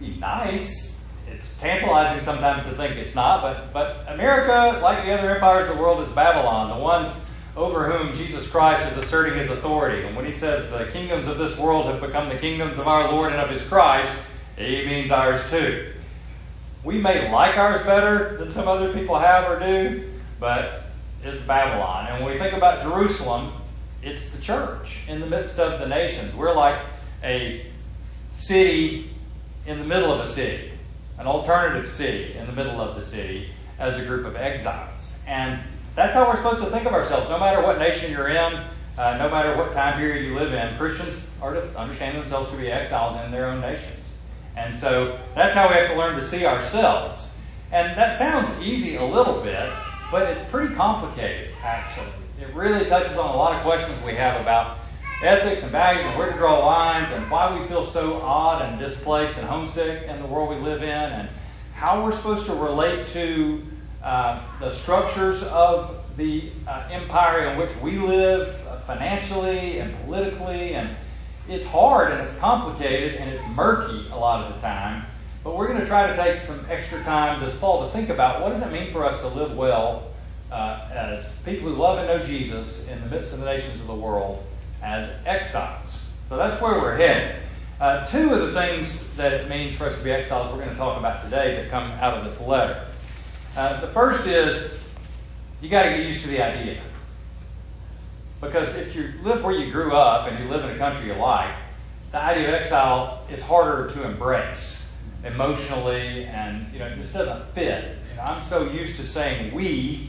Be 0.00 0.16
nice. 0.16 1.00
It's 1.28 1.60
tantalizing 1.60 2.24
sometimes 2.24 2.66
to 2.66 2.74
think 2.74 2.96
it's 2.96 3.14
not, 3.14 3.42
but, 3.42 3.72
but 3.72 4.12
America, 4.12 4.80
like 4.82 5.04
the 5.04 5.12
other 5.12 5.32
empires 5.32 5.70
of 5.70 5.76
the 5.76 5.80
world, 5.80 6.00
is 6.00 6.08
Babylon, 6.08 6.76
the 6.76 6.82
ones 6.82 7.24
over 7.58 7.90
whom 7.90 8.16
Jesus 8.16 8.48
Christ 8.48 8.88
is 8.92 8.96
asserting 8.96 9.36
his 9.36 9.50
authority. 9.50 10.06
And 10.06 10.14
when 10.14 10.24
he 10.24 10.32
says 10.32 10.70
the 10.70 10.92
kingdoms 10.92 11.26
of 11.26 11.38
this 11.38 11.58
world 11.58 11.86
have 11.86 12.00
become 12.00 12.28
the 12.28 12.38
kingdoms 12.38 12.78
of 12.78 12.86
our 12.86 13.10
Lord 13.10 13.32
and 13.32 13.40
of 13.40 13.50
his 13.50 13.62
Christ, 13.62 14.08
he 14.56 14.86
means 14.86 15.10
ours 15.10 15.50
too. 15.50 15.92
We 16.84 16.98
may 17.00 17.32
like 17.32 17.56
ours 17.56 17.84
better 17.84 18.36
than 18.38 18.52
some 18.52 18.68
other 18.68 18.92
people 18.92 19.18
have 19.18 19.50
or 19.50 19.58
do, 19.58 20.08
but 20.38 20.84
it's 21.24 21.44
Babylon. 21.46 22.06
And 22.06 22.24
when 22.24 22.32
we 22.32 22.38
think 22.38 22.54
about 22.54 22.80
Jerusalem, 22.80 23.52
it's 24.04 24.30
the 24.30 24.40
church 24.40 25.00
in 25.08 25.18
the 25.18 25.26
midst 25.26 25.58
of 25.58 25.80
the 25.80 25.86
nations. 25.86 26.32
We're 26.36 26.54
like 26.54 26.80
a 27.24 27.66
city 28.30 29.10
in 29.66 29.80
the 29.80 29.84
middle 29.84 30.12
of 30.12 30.20
a 30.20 30.28
city, 30.28 30.70
an 31.18 31.26
alternative 31.26 31.90
city 31.90 32.34
in 32.34 32.46
the 32.46 32.52
middle 32.52 32.80
of 32.80 32.94
the 32.94 33.04
city 33.04 33.50
as 33.80 33.96
a 33.96 34.04
group 34.04 34.26
of 34.26 34.36
exiles. 34.36 35.18
And 35.26 35.60
that's 35.98 36.14
how 36.14 36.28
we're 36.28 36.36
supposed 36.36 36.62
to 36.62 36.70
think 36.70 36.86
of 36.86 36.92
ourselves. 36.92 37.28
No 37.28 37.40
matter 37.40 37.60
what 37.60 37.78
nation 37.78 38.12
you're 38.12 38.28
in, 38.28 38.54
uh, 38.96 39.16
no 39.16 39.28
matter 39.28 39.56
what 39.56 39.72
time 39.72 39.98
period 39.98 40.24
you 40.24 40.34
live 40.36 40.52
in, 40.52 40.76
Christians 40.76 41.34
are 41.42 41.54
to 41.54 41.60
understand 41.76 42.16
themselves 42.16 42.50
to 42.52 42.56
be 42.56 42.70
exiles 42.70 43.20
in 43.24 43.32
their 43.32 43.46
own 43.46 43.60
nations. 43.60 44.16
And 44.56 44.72
so 44.72 45.18
that's 45.34 45.54
how 45.54 45.68
we 45.68 45.74
have 45.74 45.88
to 45.90 45.96
learn 45.96 46.14
to 46.16 46.24
see 46.24 46.46
ourselves. 46.46 47.36
And 47.72 47.96
that 47.96 48.16
sounds 48.16 48.48
easy 48.62 48.94
a 48.94 49.04
little 49.04 49.40
bit, 49.40 49.70
but 50.12 50.22
it's 50.30 50.44
pretty 50.44 50.72
complicated, 50.76 51.48
actually. 51.64 52.12
It 52.40 52.54
really 52.54 52.88
touches 52.88 53.16
on 53.16 53.30
a 53.30 53.36
lot 53.36 53.56
of 53.56 53.62
questions 53.62 54.00
we 54.06 54.14
have 54.14 54.40
about 54.40 54.78
ethics 55.24 55.64
and 55.64 55.72
values 55.72 56.04
and 56.04 56.16
where 56.16 56.30
to 56.30 56.38
draw 56.38 56.64
lines 56.64 57.10
and 57.10 57.28
why 57.28 57.58
we 57.58 57.66
feel 57.66 57.82
so 57.82 58.22
odd 58.22 58.62
and 58.62 58.78
displaced 58.78 59.36
and 59.36 59.48
homesick 59.48 60.04
in 60.04 60.22
the 60.22 60.26
world 60.28 60.48
we 60.48 60.62
live 60.62 60.84
in 60.84 60.88
and 60.88 61.28
how 61.74 62.04
we're 62.04 62.12
supposed 62.12 62.46
to 62.46 62.54
relate 62.54 63.08
to 63.08 63.66
uh, 64.02 64.40
the 64.60 64.70
structures 64.70 65.42
of 65.44 66.04
the 66.16 66.50
uh, 66.66 66.88
empire 66.90 67.48
in 67.50 67.58
which 67.58 67.74
we 67.76 67.98
live 67.98 68.48
uh, 68.68 68.78
financially 68.80 69.78
and 69.78 69.94
politically. 70.04 70.74
And 70.74 70.96
it's 71.48 71.66
hard 71.66 72.12
and 72.12 72.20
it's 72.22 72.38
complicated 72.38 73.14
and 73.14 73.30
it's 73.30 73.44
murky 73.48 74.06
a 74.10 74.16
lot 74.16 74.44
of 74.44 74.54
the 74.54 74.60
time. 74.60 75.04
But 75.42 75.56
we're 75.56 75.68
going 75.68 75.80
to 75.80 75.86
try 75.86 76.06
to 76.06 76.16
take 76.16 76.40
some 76.40 76.64
extra 76.68 77.02
time 77.04 77.44
this 77.44 77.56
fall 77.56 77.86
to 77.86 77.92
think 77.92 78.10
about 78.10 78.42
what 78.42 78.50
does 78.50 78.62
it 78.62 78.72
mean 78.72 78.92
for 78.92 79.04
us 79.04 79.20
to 79.20 79.28
live 79.28 79.56
well 79.56 80.10
uh, 80.50 80.88
as 80.92 81.36
people 81.44 81.68
who 81.68 81.76
love 81.76 81.98
and 81.98 82.08
know 82.08 82.22
Jesus 82.22 82.88
in 82.88 83.00
the 83.00 83.06
midst 83.06 83.32
of 83.32 83.40
the 83.40 83.46
nations 83.46 83.80
of 83.80 83.86
the 83.86 83.94
world 83.94 84.44
as 84.82 85.10
exiles. 85.26 86.02
So 86.28 86.36
that's 86.36 86.60
where 86.60 86.74
we're 86.74 86.96
headed. 86.96 87.36
Uh, 87.80 88.06
two 88.06 88.34
of 88.34 88.40
the 88.40 88.52
things 88.52 89.14
that 89.14 89.32
it 89.32 89.48
means 89.48 89.74
for 89.74 89.84
us 89.84 89.96
to 89.96 90.02
be 90.02 90.10
exiles 90.10 90.50
we're 90.52 90.58
going 90.58 90.70
to 90.70 90.76
talk 90.76 90.98
about 90.98 91.22
today 91.22 91.56
that 91.56 91.70
come 91.70 91.90
out 91.92 92.18
of 92.18 92.24
this 92.24 92.40
letter. 92.40 92.86
Uh, 93.58 93.80
the 93.80 93.88
first 93.88 94.24
is 94.28 94.78
you 95.60 95.68
got 95.68 95.82
to 95.82 95.90
get 95.90 96.06
used 96.06 96.22
to 96.22 96.28
the 96.28 96.40
idea. 96.40 96.80
Because 98.40 98.76
if 98.76 98.94
you 98.94 99.10
live 99.24 99.42
where 99.42 99.52
you 99.52 99.72
grew 99.72 99.96
up 99.96 100.28
and 100.28 100.38
you 100.38 100.48
live 100.48 100.62
in 100.62 100.70
a 100.70 100.78
country 100.78 101.08
you 101.08 101.14
like, 101.14 101.56
the 102.12 102.20
idea 102.20 102.50
of 102.50 102.54
exile 102.54 103.26
is 103.28 103.42
harder 103.42 103.90
to 103.90 104.06
embrace 104.06 104.88
emotionally 105.24 106.24
and 106.26 106.72
you 106.72 106.78
know 106.78 106.86
it 106.86 106.94
just 106.98 107.12
doesn't 107.12 107.52
fit. 107.52 107.96
You 108.10 108.16
know, 108.18 108.22
I'm 108.22 108.44
so 108.44 108.70
used 108.70 108.94
to 108.98 109.04
saying 109.04 109.52
we 109.52 110.08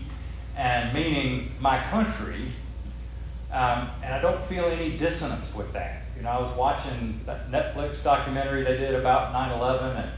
and 0.56 0.94
meaning 0.94 1.52
my 1.60 1.82
country, 1.86 2.52
um, 3.52 3.90
and 4.04 4.14
I 4.14 4.22
don't 4.22 4.46
feel 4.46 4.66
any 4.66 4.96
dissonance 4.96 5.56
with 5.56 5.74
that. 5.74 6.04
You 6.16 6.22
know, 6.22 6.30
I 6.30 6.40
was 6.40 6.56
watching 6.56 7.20
that 7.26 7.50
Netflix 7.50 8.04
documentary 8.04 8.62
they 8.64 8.78
did 8.78 8.94
about 8.94 9.34
9/11 9.34 10.04
and 10.04 10.12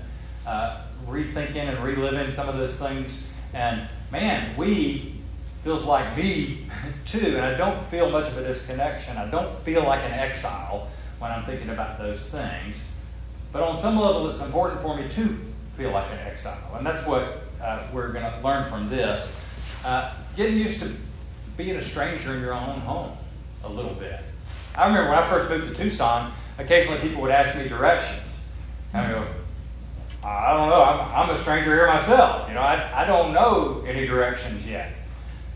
uh, 0.45 0.81
rethinking 1.07 1.55
and 1.55 1.83
reliving 1.83 2.29
some 2.29 2.49
of 2.49 2.57
those 2.57 2.75
things. 2.75 3.23
And 3.53 3.87
man, 4.11 4.55
we 4.57 5.15
feels 5.63 5.83
like 5.83 6.17
me 6.17 6.65
too, 7.05 7.37
and 7.37 7.45
I 7.45 7.55
don't 7.55 7.85
feel 7.85 8.09
much 8.09 8.27
of 8.27 8.37
a 8.37 8.43
disconnection. 8.43 9.17
I 9.17 9.29
don't 9.29 9.59
feel 9.63 9.83
like 9.83 10.01
an 10.01 10.11
exile 10.11 10.87
when 11.19 11.31
I'm 11.31 11.45
thinking 11.45 11.69
about 11.69 11.99
those 11.99 12.29
things. 12.29 12.75
But 13.51 13.63
on 13.63 13.77
some 13.77 13.99
level, 13.99 14.29
it's 14.29 14.41
important 14.41 14.81
for 14.81 14.97
me 14.97 15.09
to 15.09 15.37
feel 15.77 15.91
like 15.91 16.09
an 16.11 16.19
exile, 16.19 16.75
and 16.75 16.85
that's 16.85 17.05
what 17.05 17.43
uh, 17.61 17.83
we're 17.93 18.11
going 18.11 18.23
to 18.23 18.39
learn 18.41 18.69
from 18.69 18.89
this. 18.89 19.39
Uh, 19.83 20.13
getting 20.35 20.57
used 20.57 20.81
to 20.81 20.91
being 21.57 21.75
a 21.75 21.81
stranger 21.81 22.33
in 22.33 22.41
your 22.41 22.53
own 22.53 22.79
home 22.79 23.17
a 23.63 23.69
little 23.69 23.93
bit. 23.93 24.21
I 24.75 24.87
remember 24.87 25.09
when 25.09 25.19
I 25.19 25.27
first 25.27 25.49
moved 25.49 25.75
to 25.75 25.83
Tucson, 25.83 26.31
occasionally 26.57 26.99
people 27.01 27.21
would 27.21 27.31
ask 27.31 27.57
me 27.57 27.67
directions. 27.67 28.39
I 28.93 29.09
go, 29.09 29.27
I 30.23 30.55
don't 30.55 30.69
know. 30.69 30.83
I'm, 30.83 31.29
I'm 31.29 31.35
a 31.35 31.37
stranger 31.37 31.73
here 31.73 31.87
myself. 31.87 32.47
You 32.47 32.55
know, 32.55 32.61
I, 32.61 33.03
I 33.03 33.05
don't 33.05 33.33
know 33.33 33.83
any 33.87 34.05
directions 34.05 34.65
yet. 34.67 34.93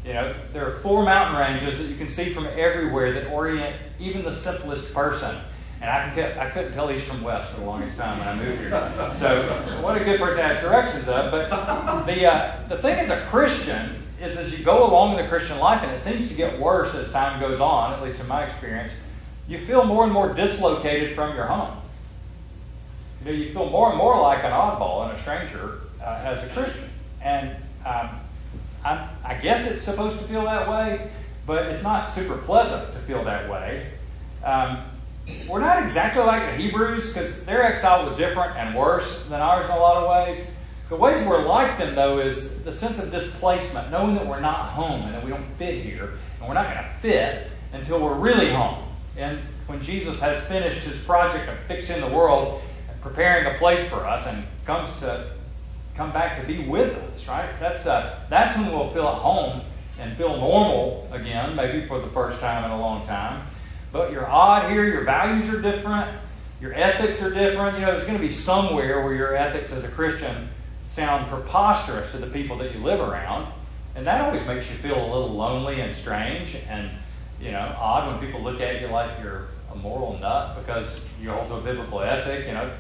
You 0.04 0.14
know, 0.14 0.36
there 0.54 0.68
are 0.68 0.80
four 0.80 1.04
mountain 1.04 1.40
ranges 1.40 1.78
that 1.80 1.86
you 1.86 1.96
can 1.96 2.10
see 2.10 2.32
from 2.32 2.48
everywhere 2.48 3.14
that 3.14 3.28
orient 3.28 3.76
even 4.00 4.24
the 4.24 4.32
simplest 4.32 4.94
person. 4.94 5.36
And 5.82 5.90
I, 5.90 6.10
kept, 6.16 6.38
I 6.38 6.50
couldn't 6.50 6.74
tell 6.74 6.90
east 6.92 7.06
from 7.06 7.22
west 7.22 7.52
for 7.52 7.60
the 7.60 7.66
longest 7.66 7.98
time 7.98 8.18
when 8.20 8.28
I 8.28 8.36
moved 8.36 8.60
here. 8.60 8.70
So, 9.16 9.44
what 9.82 10.00
a 10.00 10.04
good 10.04 10.20
person 10.20 10.38
to 10.38 10.44
ask 10.44 10.62
directions 10.62 11.08
of. 11.08 11.32
But 11.32 11.50
the, 12.06 12.26
uh, 12.26 12.68
the 12.70 12.78
thing 12.78 12.98
as 12.98 13.10
a 13.10 13.22
Christian 13.28 14.02
is 14.22 14.38
as 14.38 14.58
you 14.58 14.64
go 14.64 14.86
along 14.90 15.18
in 15.18 15.24
the 15.24 15.30
Christian 15.30 15.60
life, 15.60 15.84
and 15.84 15.92
it 15.92 16.00
seems 16.00 16.28
to 16.30 16.34
get 16.34 16.60
worse 16.60 16.96
as 16.96 17.12
time 17.12 17.40
goes 17.40 17.60
on, 17.60 17.94
at 17.94 18.02
least 18.02 18.20
in 18.20 18.28
my 18.28 18.46
experience, 18.46 18.94
you 19.48 19.58
feel 19.58 19.84
more 19.84 20.06
and 20.06 20.14
more 20.14 20.34
dislocated 20.34 21.16
from 21.16 21.36
your 21.36 21.46
home. 21.46 21.78
You 23.26 23.52
feel 23.52 23.70
more 23.70 23.90
and 23.90 23.98
more 23.98 24.22
like 24.22 24.44
an 24.44 24.52
oddball 24.52 25.10
and 25.10 25.18
a 25.18 25.22
stranger 25.22 25.82
uh, 26.00 26.22
as 26.24 26.44
a 26.44 26.48
Christian. 26.54 26.90
And 27.22 27.56
um, 27.84 28.10
I, 28.84 29.10
I 29.24 29.34
guess 29.36 29.70
it's 29.70 29.84
supposed 29.84 30.20
to 30.20 30.26
feel 30.26 30.44
that 30.46 30.70
way, 30.70 31.10
but 31.48 31.66
it's 31.66 31.82
not 31.82 32.12
super 32.12 32.38
pleasant 32.38 32.94
to 32.94 33.00
feel 33.00 33.24
that 33.24 33.50
way. 33.50 33.88
Um, 34.44 34.84
we're 35.50 35.60
not 35.60 35.84
exactly 35.84 36.22
like 36.24 36.52
the 36.52 36.62
Hebrews 36.62 37.08
because 37.08 37.46
their 37.46 37.64
exile 37.64 38.06
was 38.06 38.16
different 38.16 38.56
and 38.58 38.76
worse 38.76 39.26
than 39.26 39.42
ours 39.42 39.66
in 39.66 39.72
a 39.72 39.80
lot 39.80 39.98
of 39.98 40.28
ways. 40.28 40.52
The 40.90 40.96
ways 40.96 41.26
we're 41.28 41.44
like 41.44 41.80
them, 41.80 41.96
though, 41.96 42.20
is 42.20 42.64
the 42.64 42.72
sense 42.72 43.00
of 43.00 43.10
displacement, 43.10 43.90
knowing 43.90 44.14
that 44.16 44.28
we're 44.28 44.40
not 44.40 44.66
home 44.66 45.02
and 45.02 45.16
that 45.16 45.24
we 45.24 45.32
don't 45.32 45.48
fit 45.58 45.84
here, 45.84 46.14
and 46.40 46.48
we're 46.48 46.54
not 46.54 46.72
going 46.72 46.78
to 46.78 46.90
fit 47.02 47.48
until 47.74 48.00
we're 48.00 48.14
really 48.14 48.54
home. 48.54 48.84
And 49.18 49.40
when 49.66 49.82
Jesus 49.82 50.20
has 50.20 50.44
finished 50.44 50.86
his 50.86 51.04
project 51.04 51.50
of 51.50 51.58
fixing 51.68 52.02
the 52.02 52.16
world 52.16 52.62
preparing 53.06 53.54
a 53.54 53.58
place 53.60 53.88
for 53.88 53.98
us 53.98 54.26
and 54.26 54.44
comes 54.66 55.00
to 55.00 55.28
come 55.96 56.12
back 56.12 56.42
to 56.42 56.48
be 56.48 56.68
with 56.68 56.98
us, 56.98 57.28
right? 57.28 57.48
That's, 57.60 57.86
uh, 57.86 58.20
that's 58.32 58.58
when 58.58 58.72
we'll 58.72 58.90
feel 58.90 59.08
at 59.08 59.20
home 59.20 59.62
and 60.00 60.18
feel 60.18 60.36
normal 60.38 61.08
again, 61.12 61.56
maybe 61.56 61.86
for 61.86 62.00
the 62.00 62.08
first 62.08 62.40
time 62.42 62.66
in 62.66 62.72
a 62.72 62.82
long 62.82 63.06
time. 63.06 63.46
But 63.92 64.12
you're 64.12 64.28
odd 64.28 64.72
here, 64.72 64.86
your 64.86 65.04
values 65.04 65.54
are 65.54 65.62
different, 65.62 66.18
your 66.60 66.74
ethics 66.74 67.22
are 67.22 67.32
different. 67.32 67.78
You 67.78 67.86
know, 67.86 67.92
there's 67.92 68.08
going 68.08 68.18
to 68.18 68.20
be 68.20 68.30
somewhere 68.30 69.06
where 69.06 69.14
your 69.14 69.36
ethics 69.36 69.72
as 69.72 69.84
a 69.84 69.90
Christian 69.90 70.50
sound 70.88 71.30
preposterous 71.30 72.12
to 72.12 72.18
the 72.18 72.28
people 72.28 72.58
that 72.58 72.74
you 72.74 72.82
live 72.82 73.00
around. 73.00 73.48
And 73.94 74.06
that 74.08 74.22
always 74.22 74.46
makes 74.48 74.70
you 74.72 74.78
feel 74.78 74.98
a 74.98 75.06
little 75.06 75.30
lonely 75.32 75.80
and 75.80 75.96
strange 75.96 76.58
and, 76.68 76.90
you 77.40 77.52
know, 77.52 77.76
odd 77.80 78.12
when 78.12 78.28
people 78.28 78.42
look 78.42 78.62
at 78.62 78.82
you 78.82 78.88
like 78.88 79.12
you're 79.22 79.50
a 79.72 79.76
moral 79.76 80.18
nut 80.18 80.58
because 80.58 81.08
you 81.22 81.30
hold 81.30 81.48
to 81.50 81.56
a 81.56 81.62
biblical 81.62 82.02
ethic. 82.02 82.48
You 82.48 82.54
know, 82.54 82.74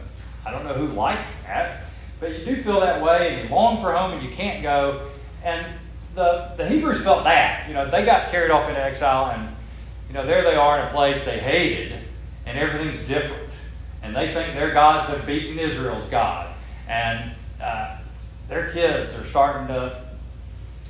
I 0.46 0.52
don't 0.52 0.64
know 0.64 0.74
who 0.74 0.88
likes 0.88 1.42
that. 1.44 1.82
But 2.20 2.38
you 2.38 2.46
do 2.46 2.62
feel 2.62 2.80
that 2.80 3.02
way 3.02 3.34
and 3.34 3.50
you 3.50 3.56
long 3.56 3.82
for 3.82 3.94
home 3.94 4.14
and 4.14 4.24
you 4.24 4.34
can't 4.36 4.62
go. 4.62 5.10
And 5.44 5.66
the, 6.14 6.52
the 6.58 6.68
Hebrews 6.68 7.04
felt 7.04 7.24
that. 7.26 7.68
You 7.68 7.74
know, 7.74 7.90
they 7.90 8.06
got 8.06 8.32
carried 8.32 8.52
off 8.52 8.70
into 8.70 8.82
exile 8.82 9.32
and, 9.32 9.56
you 10.08 10.14
know, 10.14 10.26
there 10.26 10.44
they 10.44 10.56
are 10.56 10.80
in 10.80 10.88
a 10.88 10.92
place 10.92 11.26
they 11.26 11.40
hated 11.40 12.00
and 12.46 12.58
everything's 12.58 13.06
different. 13.08 13.52
And 14.02 14.16
they 14.16 14.34
think 14.34 14.54
their 14.54 14.74
gods 14.74 15.08
have 15.08 15.26
beaten 15.26 15.58
Israel's 15.58 16.06
God. 16.10 16.54
And 16.88 17.32
uh, 17.62 17.98
their 18.48 18.72
kids 18.72 19.16
are 19.16 19.26
starting 19.26 19.68
to 19.68 20.04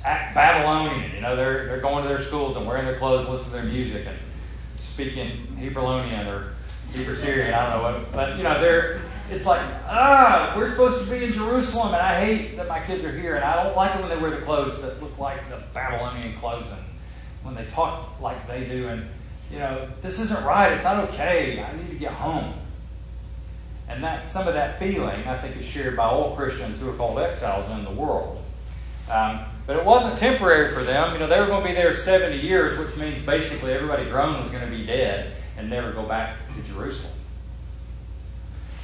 act 0.04 0.34
Babylonian. 0.34 1.14
You 1.14 1.22
know, 1.22 1.34
they're, 1.34 1.66
they're 1.66 1.80
going 1.80 2.02
to 2.02 2.08
their 2.08 2.18
schools 2.18 2.56
and 2.56 2.66
wearing 2.66 2.84
their 2.84 2.98
clothes 2.98 3.28
listening 3.28 3.50
to 3.50 3.56
their 3.56 3.64
music 3.64 4.06
and 4.06 4.18
speaking 4.78 5.46
Hebronian 5.58 6.30
or 6.30 6.55
Hebrew 6.96 7.16
Syrian, 7.16 7.54
I 7.54 7.68
don't 7.68 7.78
know 7.78 7.98
what. 7.98 8.12
But, 8.12 8.36
you 8.36 8.42
know, 8.42 8.60
they're 8.60 9.00
it's 9.30 9.44
like, 9.44 9.60
ah, 9.88 10.54
we're 10.56 10.70
supposed 10.70 11.04
to 11.04 11.10
be 11.10 11.24
in 11.24 11.32
Jerusalem, 11.32 11.88
and 11.94 12.02
I 12.02 12.24
hate 12.24 12.56
that 12.56 12.68
my 12.68 12.80
kids 12.80 13.04
are 13.04 13.18
here, 13.18 13.34
and 13.34 13.44
I 13.44 13.62
don't 13.62 13.76
like 13.76 13.96
it 13.96 14.00
when 14.00 14.08
they 14.08 14.16
wear 14.16 14.30
the 14.30 14.44
clothes 14.44 14.80
that 14.82 15.02
look 15.02 15.18
like 15.18 15.48
the 15.48 15.62
Babylonian 15.74 16.36
clothes, 16.36 16.68
and 16.70 16.82
when 17.42 17.54
they 17.56 17.68
talk 17.70 18.20
like 18.20 18.46
they 18.46 18.64
do, 18.64 18.86
and 18.86 19.08
you 19.50 19.58
know, 19.58 19.88
this 20.00 20.20
isn't 20.20 20.44
right. 20.44 20.72
It's 20.72 20.84
not 20.84 21.08
okay. 21.10 21.60
I 21.60 21.76
need 21.76 21.90
to 21.90 21.96
get 21.96 22.12
home. 22.12 22.52
And 23.88 24.02
that 24.02 24.28
some 24.28 24.48
of 24.48 24.54
that 24.54 24.78
feeling, 24.80 25.26
I 25.26 25.38
think, 25.40 25.56
is 25.56 25.64
shared 25.64 25.96
by 25.96 26.06
all 26.06 26.34
Christians 26.34 26.80
who 26.80 26.90
are 26.90 26.94
called 26.94 27.18
exiles 27.18 27.70
in 27.70 27.84
the 27.84 27.92
world. 27.92 28.42
Um, 29.08 29.40
but 29.66 29.76
it 29.76 29.84
wasn't 29.84 30.18
temporary 30.18 30.72
for 30.72 30.82
them. 30.82 31.12
You 31.12 31.20
know, 31.20 31.28
they 31.28 31.38
were 31.38 31.46
going 31.46 31.62
to 31.62 31.68
be 31.68 31.74
there 31.74 31.94
70 31.94 32.38
years, 32.38 32.76
which 32.78 32.96
means 32.96 33.24
basically 33.24 33.72
everybody 33.72 34.04
grown 34.06 34.40
was 34.40 34.50
going 34.50 34.64
to 34.64 34.76
be 34.76 34.84
dead 34.84 35.36
and 35.56 35.70
never 35.70 35.92
go 35.92 36.04
back 36.04 36.36
to 36.54 36.72
Jerusalem. 36.72 37.12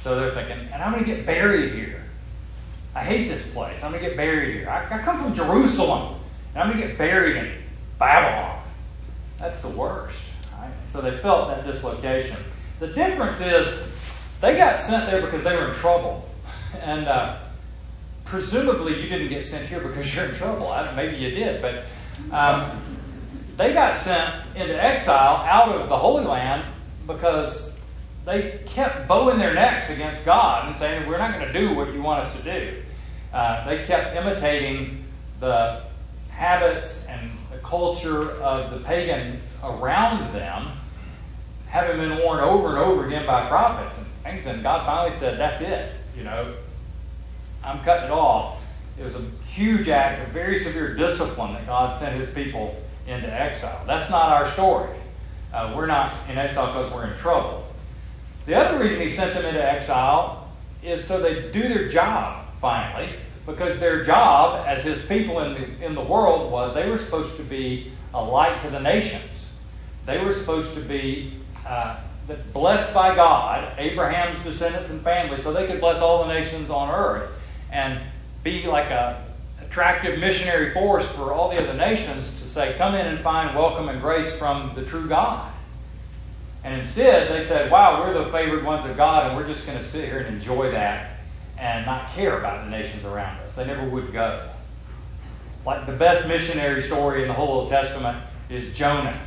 So 0.01 0.19
they're 0.19 0.31
thinking, 0.31 0.67
and 0.71 0.83
I'm 0.83 0.91
going 0.91 1.05
to 1.05 1.15
get 1.15 1.25
buried 1.25 1.73
here. 1.73 2.01
I 2.95 3.03
hate 3.03 3.27
this 3.27 3.51
place. 3.53 3.83
I'm 3.83 3.91
going 3.91 4.03
to 4.03 4.09
get 4.09 4.17
buried 4.17 4.53
here. 4.53 4.69
I, 4.69 4.99
I 4.99 5.01
come 5.01 5.17
from 5.17 5.33
Jerusalem, 5.33 6.19
and 6.53 6.63
I'm 6.63 6.69
going 6.69 6.81
to 6.81 6.87
get 6.87 6.97
buried 6.97 7.37
in 7.37 7.53
Babylon. 7.97 8.61
That's 9.39 9.61
the 9.61 9.69
worst. 9.69 10.19
Right? 10.59 10.71
So 10.85 11.01
they 11.01 11.17
felt 11.19 11.49
that 11.49 11.65
dislocation. 11.65 12.37
The 12.79 12.87
difference 12.87 13.39
is 13.41 13.87
they 14.41 14.57
got 14.57 14.77
sent 14.77 15.09
there 15.09 15.21
because 15.21 15.43
they 15.43 15.55
were 15.55 15.69
in 15.69 15.73
trouble. 15.73 16.29
And 16.81 17.07
uh, 17.07 17.37
presumably 18.25 18.99
you 18.99 19.07
didn't 19.07 19.29
get 19.29 19.45
sent 19.45 19.69
here 19.69 19.79
because 19.79 20.13
you're 20.13 20.25
in 20.25 20.33
trouble. 20.33 20.69
I, 20.69 20.93
maybe 20.95 21.15
you 21.17 21.29
did, 21.29 21.61
but 21.61 21.85
um, 22.35 22.92
they 23.57 23.73
got 23.73 23.95
sent 23.95 24.33
into 24.55 24.81
exile 24.81 25.37
out 25.47 25.69
of 25.75 25.89
the 25.89 25.97
Holy 25.97 26.25
Land 26.25 26.65
because 27.05 27.77
they 28.25 28.61
kept 28.65 29.07
bowing 29.07 29.37
their 29.37 29.53
necks 29.53 29.89
against 29.89 30.25
God 30.25 30.67
and 30.67 30.77
saying, 30.77 31.07
We're 31.07 31.17
not 31.17 31.33
going 31.33 31.51
to 31.51 31.53
do 31.53 31.75
what 31.75 31.93
you 31.93 32.01
want 32.01 32.25
us 32.25 32.35
to 32.37 32.43
do. 32.43 32.81
Uh, 33.31 33.67
they 33.67 33.85
kept 33.85 34.15
imitating 34.15 35.03
the 35.39 35.83
habits 36.29 37.05
and 37.05 37.31
the 37.51 37.57
culture 37.59 38.31
of 38.41 38.71
the 38.71 38.79
pagans 38.79 39.43
around 39.63 40.33
them, 40.33 40.71
having 41.67 41.97
been 41.97 42.19
warned 42.19 42.41
over 42.41 42.69
and 42.69 42.77
over 42.77 43.05
again 43.05 43.25
by 43.25 43.47
prophets 43.47 43.97
and 43.97 44.07
things. 44.23 44.45
And 44.45 44.63
God 44.63 44.85
finally 44.85 45.15
said, 45.15 45.37
That's 45.37 45.61
it. 45.61 45.91
You 46.17 46.23
know, 46.23 46.55
I'm 47.63 47.83
cutting 47.83 48.05
it 48.05 48.11
off. 48.11 48.59
It 48.97 49.03
was 49.03 49.15
a 49.15 49.23
huge 49.47 49.89
act 49.89 50.25
of 50.25 50.33
very 50.33 50.57
severe 50.57 50.95
discipline 50.95 51.53
that 51.53 51.65
God 51.65 51.93
sent 51.93 52.19
his 52.19 52.33
people 52.33 52.79
into 53.07 53.27
exile. 53.27 53.83
That's 53.85 54.09
not 54.09 54.31
our 54.31 54.49
story. 54.49 54.95
Uh, 55.53 55.73
we're 55.75 55.85
not 55.85 56.13
in 56.29 56.37
exile 56.37 56.67
because 56.67 56.91
we're 56.91 57.07
in 57.07 57.17
trouble. 57.17 57.67
The 58.45 58.55
other 58.55 58.79
reason 58.79 58.99
he 58.99 59.09
sent 59.09 59.33
them 59.33 59.45
into 59.45 59.63
exile 59.63 60.51
is 60.81 61.05
so 61.05 61.21
they 61.21 61.51
do 61.51 61.61
their 61.61 61.87
job, 61.87 62.45
finally, 62.59 63.13
because 63.45 63.79
their 63.79 64.03
job 64.03 64.65
as 64.67 64.83
his 64.83 65.05
people 65.05 65.39
in 65.39 65.53
the, 65.53 65.85
in 65.85 65.95
the 65.95 66.01
world 66.01 66.51
was 66.51 66.73
they 66.73 66.89
were 66.89 66.97
supposed 66.97 67.37
to 67.37 67.43
be 67.43 67.91
a 68.13 68.23
light 68.23 68.61
to 68.61 68.69
the 68.69 68.79
nations. 68.79 69.53
They 70.05 70.17
were 70.17 70.33
supposed 70.33 70.73
to 70.75 70.81
be 70.81 71.31
uh, 71.65 71.97
blessed 72.51 72.93
by 72.93 73.15
God, 73.15 73.77
Abraham's 73.77 74.43
descendants 74.43 74.89
and 74.89 75.01
family, 75.01 75.37
so 75.37 75.53
they 75.53 75.67
could 75.67 75.79
bless 75.79 76.01
all 76.01 76.25
the 76.25 76.33
nations 76.33 76.69
on 76.69 76.89
earth 76.89 77.31
and 77.71 77.99
be 78.43 78.65
like 78.67 78.89
a 78.89 79.25
attractive 79.61 80.19
missionary 80.19 80.71
force 80.71 81.09
for 81.11 81.33
all 81.33 81.49
the 81.49 81.57
other 81.57 81.73
nations 81.73 82.42
say, 82.53 82.75
come 82.77 82.93
in 82.93 83.07
and 83.07 83.19
find 83.19 83.55
welcome 83.55 83.89
and 83.89 83.99
grace 83.99 84.37
from 84.37 84.75
the 84.75 84.85
true 84.85 85.07
God. 85.07 85.51
And 86.63 86.79
instead, 86.79 87.31
they 87.31 87.43
said, 87.43 87.71
wow, 87.71 88.01
we're 88.01 88.13
the 88.13 88.31
favored 88.31 88.63
ones 88.63 88.85
of 88.85 88.95
God, 88.95 89.27
and 89.27 89.35
we're 89.35 89.47
just 89.47 89.65
going 89.65 89.77
to 89.77 89.83
sit 89.83 90.05
here 90.05 90.19
and 90.19 90.35
enjoy 90.35 90.69
that 90.71 91.17
and 91.57 91.85
not 91.85 92.11
care 92.11 92.37
about 92.37 92.63
the 92.63 92.69
nations 92.69 93.03
around 93.05 93.39
us. 93.39 93.55
They 93.55 93.65
never 93.65 93.89
would 93.89 94.13
go. 94.13 94.49
Like 95.65 95.87
the 95.87 95.93
best 95.93 96.27
missionary 96.27 96.83
story 96.83 97.23
in 97.23 97.27
the 97.27 97.33
whole 97.33 97.49
Old 97.49 97.69
Testament 97.69 98.23
is 98.49 98.73
Jonah. 98.75 99.19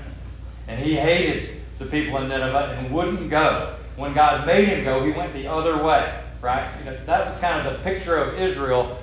And 0.68 0.82
he 0.82 0.94
hated 0.94 1.60
the 1.78 1.86
people 1.86 2.18
in 2.18 2.28
Nineveh 2.28 2.76
and 2.78 2.94
wouldn't 2.94 3.28
go. 3.28 3.76
When 3.96 4.14
God 4.14 4.46
made 4.46 4.68
him 4.68 4.84
go, 4.84 5.04
he 5.04 5.10
went 5.10 5.32
the 5.32 5.48
other 5.48 5.82
way, 5.82 6.22
right? 6.40 6.72
You 6.78 6.84
know, 6.84 6.98
that 7.06 7.26
was 7.26 7.38
kind 7.38 7.66
of 7.66 7.72
the 7.72 7.82
picture 7.82 8.16
of 8.16 8.38
Israel. 8.38 8.98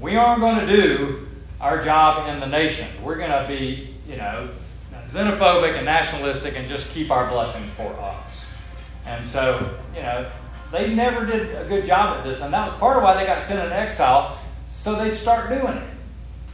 We 0.00 0.16
aren't 0.16 0.40
going 0.40 0.66
to 0.66 0.66
do 0.66 1.28
our 1.64 1.82
job 1.82 2.28
in 2.28 2.40
the 2.40 2.46
nations. 2.46 2.90
We're 3.00 3.16
going 3.16 3.30
to 3.30 3.46
be, 3.48 3.94
you 4.06 4.16
know, 4.16 4.50
xenophobic 5.08 5.74
and 5.74 5.86
nationalistic 5.86 6.56
and 6.56 6.68
just 6.68 6.90
keep 6.90 7.10
our 7.10 7.26
blessings 7.30 7.72
for 7.72 7.90
us. 7.98 8.52
And 9.06 9.26
so, 9.26 9.74
you 9.94 10.02
know, 10.02 10.30
they 10.70 10.94
never 10.94 11.24
did 11.24 11.56
a 11.56 11.64
good 11.66 11.86
job 11.86 12.18
at 12.18 12.24
this, 12.24 12.42
and 12.42 12.52
that 12.52 12.66
was 12.66 12.76
part 12.76 12.98
of 12.98 13.02
why 13.02 13.14
they 13.14 13.24
got 13.24 13.40
sent 13.40 13.64
into 13.64 13.74
exile, 13.74 14.38
so 14.68 15.02
they'd 15.02 15.14
start 15.14 15.48
doing 15.48 15.78
it. 15.78 15.88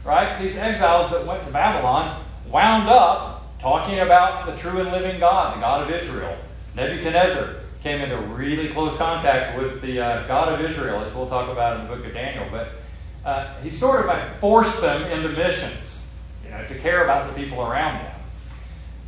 right? 0.05 0.41
These 0.41 0.55
exiles 0.55 1.11
that 1.11 1.25
went 1.25 1.43
to 1.43 1.51
Babylon 1.51 2.23
wound 2.49 2.87
up 2.87 3.59
talking 3.59 3.99
about 3.99 4.45
the 4.45 4.55
true 4.55 4.79
and 4.79 4.91
living 4.91 5.19
God, 5.19 5.57
the 5.57 5.61
God 5.61 5.89
of 5.89 5.93
Israel. 5.93 6.37
Nebuchadnezzar 6.75 7.55
came 7.83 7.99
into 7.99 8.17
really 8.17 8.69
close 8.69 8.95
contact 8.95 9.57
with 9.57 9.81
the 9.81 9.99
uh, 9.99 10.27
God 10.27 10.53
of 10.53 10.61
Israel, 10.61 11.03
as 11.03 11.13
we'll 11.13 11.27
talk 11.27 11.49
about 11.49 11.79
in 11.81 11.87
the 11.87 11.95
book 11.95 12.05
of 12.05 12.13
Daniel. 12.13 12.47
But 12.49 12.80
uh, 13.25 13.59
he 13.61 13.69
sort 13.69 14.01
of 14.01 14.05
like 14.07 14.39
forced 14.39 14.81
them 14.81 15.03
into 15.11 15.29
missions, 15.29 16.09
you 16.43 16.51
know, 16.51 16.65
to 16.67 16.77
care 16.79 17.03
about 17.03 17.27
the 17.27 17.41
people 17.41 17.61
around 17.61 18.03
them. 18.03 18.15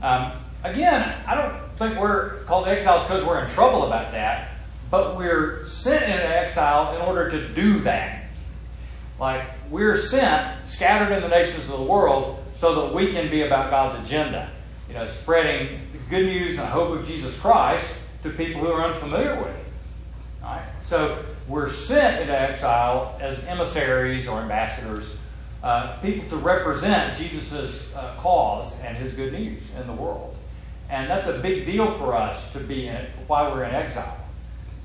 Um, 0.01 0.39
again, 0.63 1.15
I 1.25 1.35
don't 1.35 1.77
think 1.77 1.99
we're 1.99 2.43
called 2.43 2.67
exiles 2.67 3.03
because 3.03 3.23
we're 3.23 3.43
in 3.43 3.49
trouble 3.49 3.85
about 3.85 4.11
that, 4.11 4.51
but 4.91 5.17
we're 5.17 5.65
sent 5.65 6.03
into 6.03 6.27
exile 6.27 6.95
in 6.95 7.01
order 7.01 7.29
to 7.29 7.47
do 7.49 7.79
that. 7.81 8.25
Like, 9.19 9.45
we're 9.69 9.97
sent, 9.97 10.67
scattered 10.67 11.13
in 11.13 11.21
the 11.21 11.29
nations 11.29 11.69
of 11.69 11.79
the 11.79 11.85
world, 11.85 12.43
so 12.57 12.75
that 12.81 12.93
we 12.93 13.11
can 13.11 13.29
be 13.29 13.41
about 13.41 13.69
God's 13.69 14.03
agenda. 14.05 14.49
You 14.87 14.95
know, 14.95 15.07
spreading 15.07 15.79
the 15.91 15.97
good 16.09 16.25
news 16.25 16.59
and 16.59 16.67
hope 16.67 16.99
of 16.99 17.07
Jesus 17.07 17.39
Christ 17.39 18.01
to 18.23 18.29
people 18.29 18.61
who 18.61 18.67
are 18.67 18.85
unfamiliar 18.85 19.37
with 19.37 19.47
it. 19.47 19.65
Right? 20.43 20.65
So 20.79 21.23
we're 21.47 21.69
sent 21.69 22.21
into 22.21 22.37
exile 22.37 23.17
as 23.21 23.39
emissaries 23.45 24.27
or 24.27 24.41
ambassadors, 24.41 25.17
uh, 25.63 25.97
people 26.01 26.27
to 26.29 26.35
represent 26.35 27.15
Jesus' 27.15 27.95
uh, 27.95 28.15
cause 28.19 28.77
and 28.81 28.97
his 28.97 29.13
good 29.13 29.31
news 29.31 29.63
in 29.79 29.87
the 29.87 29.93
world. 29.93 30.35
And 30.89 31.09
that's 31.09 31.27
a 31.27 31.39
big 31.39 31.65
deal 31.65 31.97
for 31.97 32.13
us 32.13 32.51
to 32.53 32.59
be 32.59 32.87
in 32.87 32.95
it 32.95 33.09
while 33.27 33.51
we're 33.51 33.63
in 33.63 33.73
exile. 33.73 34.17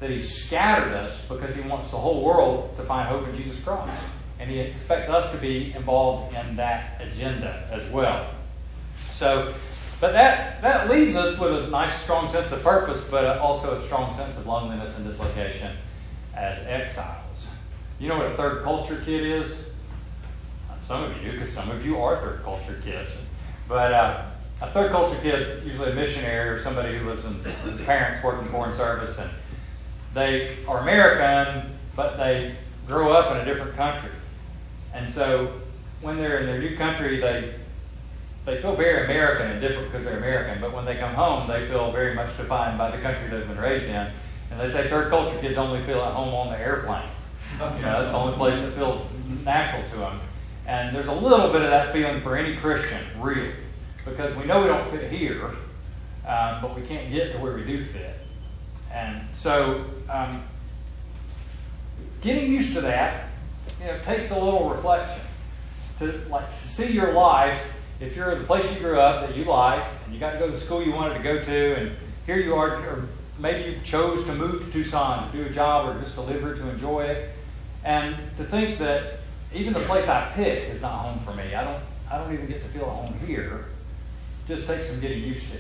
That 0.01 0.11
he 0.11 0.23
scattered 0.23 0.93
us 0.95 1.27
because 1.27 1.57
he 1.57 1.69
wants 1.69 1.91
the 1.91 1.97
whole 1.97 2.25
world 2.25 2.77
to 2.77 2.85
find 2.85 3.09
hope 3.09 3.27
in 3.27 3.37
Jesus 3.37 3.63
Christ. 3.63 3.93
And 4.39 4.49
he 4.49 4.61
expects 4.61 5.09
us 5.09 5.33
to 5.33 5.39
be 5.39 5.73
involved 5.75 6.35
in 6.35 6.57
that 6.57 7.01
agenda 7.01 7.69
as 7.73 7.83
well. 7.91 8.31
So, 9.11 9.53
but 10.01 10.13
that, 10.13 10.63
that 10.63 10.89
leaves 10.89 11.17
us 11.17 11.39
with 11.39 11.53
a 11.65 11.67
nice, 11.69 12.03
strong 12.03 12.29
sense 12.29 12.53
of 12.53 12.63
purpose, 12.63 13.09
but 13.11 13.39
also 13.39 13.79
a 13.79 13.87
strong 13.87 14.15
sense 14.17 14.37
of 14.39 14.47
loneliness 14.47 14.97
and 14.97 15.07
dislocation 15.07 15.77
as 16.35 16.67
exiles. 16.67 17.49
You 17.99 18.09
know 18.09 18.19
what 18.19 18.27
a 18.27 18.37
third 18.37 18.63
culture 18.63 19.03
kid 19.05 19.25
is? 19.25 19.71
Some 20.85 21.05
of 21.05 21.17
you 21.17 21.33
do, 21.33 21.33
because 21.33 21.53
some 21.53 21.71
of 21.71 21.85
you 21.85 21.99
are 21.99 22.17
third 22.17 22.43
culture 22.45 22.81
kids. 22.83 23.11
But 23.69 23.93
uh, 23.93 24.27
a 24.63 24.71
third 24.71 24.91
culture 24.91 25.19
kid 25.21 25.43
is 25.43 25.67
usually 25.67 25.91
a 25.91 25.95
missionary 25.95 26.49
or 26.49 26.63
somebody 26.63 26.97
who 26.97 27.09
lives 27.09 27.25
in 27.25 27.35
his 27.71 27.81
parents 27.83 28.25
working 28.25 28.49
foreign 28.49 28.75
service, 28.75 29.19
and 29.19 29.31
they 30.15 30.57
are 30.67 30.81
American, 30.81 31.77
but 31.95 32.17
they 32.17 32.55
grow 32.87 33.13
up 33.13 33.33
in 33.33 33.39
a 33.39 33.45
different 33.45 33.77
country. 33.77 34.11
And 34.95 35.11
so 35.11 35.53
when 36.01 36.17
they're 36.17 36.39
in 36.39 36.47
their 36.47 36.59
new 36.59 36.77
country, 36.77 37.21
they 37.21 37.55
they 38.49 38.61
feel 38.61 38.75
very 38.75 39.05
American 39.05 39.51
and 39.51 39.61
different 39.61 39.93
because 39.93 40.07
they're 40.07 40.17
American. 40.17 40.61
But 40.61 40.73
when 40.73 40.87
they 40.87 40.97
come 40.97 41.15
home, 41.15 41.47
they 41.47 41.67
feel 41.67 41.93
very 41.93 42.15
much 42.15 42.35
defined 42.37 42.79
by 42.79 42.91
the 42.91 43.03
country 43.03 43.29
they've 43.29 43.47
been 43.47 43.59
raised 43.59 43.85
in. 43.85 44.11
And 44.51 44.59
they 44.59 44.71
say 44.71 44.89
third 44.89 45.11
culture 45.11 45.39
kids 45.39 45.59
only 45.59 45.81
feel 45.81 46.01
at 46.01 46.15
home 46.15 46.33
on 46.33 46.49
the 46.49 46.59
airplane. 46.59 47.09
You 47.53 47.83
know, 47.83 48.01
that's 48.01 48.11
the 48.11 48.17
only 48.17 48.37
place 48.37 48.59
that 48.61 48.73
feels 48.73 49.07
natural 49.45 49.83
to 49.91 49.97
them. 49.97 50.21
And 50.67 50.97
there's 50.97 51.09
a 51.09 51.13
little 51.13 51.53
bit 51.53 51.63
of 51.63 51.71
that 51.71 51.93
feeling 51.93 52.21
for 52.23 52.37
any 52.37 52.57
Christian, 52.57 53.05
really, 53.19 53.53
because 54.05 54.35
we 54.37 54.45
know 54.45 54.61
we 54.63 54.69
don't 54.69 54.89
fit 54.91 55.11
here, 55.11 55.55
um, 56.27 56.61
but 56.63 56.75
we 56.75 56.83
can't 56.83 57.11
get 57.11 57.33
to 57.33 57.39
where 57.39 57.55
we 57.55 57.65
do 57.65 57.83
fit. 57.83 58.17
And 58.93 59.23
so, 59.35 59.85
um, 60.09 60.43
getting 62.23 62.51
used 62.51 62.75
to 62.75 62.81
that, 62.83 63.29
you 63.81 63.87
know, 63.87 63.99
takes 64.01 64.31
a 64.31 64.39
little 64.39 64.71
reflection 64.71 65.21
to 65.99 66.13
like 66.31 66.51
to 66.51 66.69
see 66.69 66.93
your 66.93 67.13
life. 67.13 67.75
If 68.01 68.15
you're 68.15 68.31
in 68.31 68.39
the 68.39 68.45
place 68.45 68.73
you 68.75 68.81
grew 68.81 69.01
up 69.01 69.27
that 69.27 69.37
you 69.37 69.45
like, 69.45 69.85
and 70.05 70.15
you 70.15 70.21
got 70.21 70.33
to 70.33 70.39
go 70.39 70.47
to 70.47 70.53
the 70.53 70.59
school 70.59 70.83
you 70.83 70.93
wanted 70.93 71.15
to 71.19 71.23
go 71.23 71.43
to, 71.43 71.75
and 71.75 71.97
here 72.27 72.37
you 72.37 72.55
are, 72.55 72.77
or 72.77 73.09
maybe 73.39 73.71
you 73.71 73.81
chose 73.83 74.25
to 74.27 74.35
move 74.35 74.65
to 74.65 74.71
Tucson 74.71 75.31
to 75.31 75.37
do 75.37 75.45
a 75.45 75.51
job 75.51 75.89
or 75.89 76.01
just 76.01 76.15
to 76.15 76.21
live 76.21 76.41
here 76.41 76.55
to 76.55 76.71
enjoy 76.71 77.05
it, 77.05 77.31
and 77.85 78.17
to 78.37 78.45
think 78.45 78.79
that 78.79 79.21
even 79.53 79.73
the 79.73 79.81
place 79.81 80.09
I 80.09 80.31
pick 80.35 80.69
is 80.69 80.81
not 80.81 80.99
home 80.99 81.19
for 81.21 81.33
me. 81.35 81.55
I 81.55 81.65
don't, 81.65 81.83
I 82.11 82.19
don't 82.19 82.33
even 82.33 82.47
get 82.47 82.63
to 82.63 82.69
feel 82.69 82.83
at 82.83 82.89
home 82.89 83.19
here. 83.27 83.67
Just 84.47 84.67
takes 84.67 84.91
some 84.91 85.01
getting 85.01 85.25
used 85.25 85.51
to. 85.53 85.59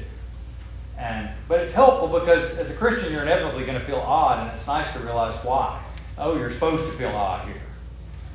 And, 0.96 1.30
but 1.46 1.60
it's 1.60 1.72
helpful 1.72 2.20
because 2.20 2.56
as 2.58 2.70
a 2.70 2.74
Christian, 2.74 3.12
you're 3.12 3.22
inevitably 3.22 3.64
going 3.64 3.78
to 3.78 3.84
feel 3.84 3.96
odd, 3.96 4.40
and 4.40 4.50
it's 4.56 4.66
nice 4.66 4.92
to 4.92 4.98
realize 5.00 5.34
why. 5.44 5.82
Oh, 6.16 6.36
you're 6.36 6.50
supposed 6.50 6.86
to 6.86 6.92
feel 6.92 7.10
odd 7.10 7.46
here. 7.46 7.62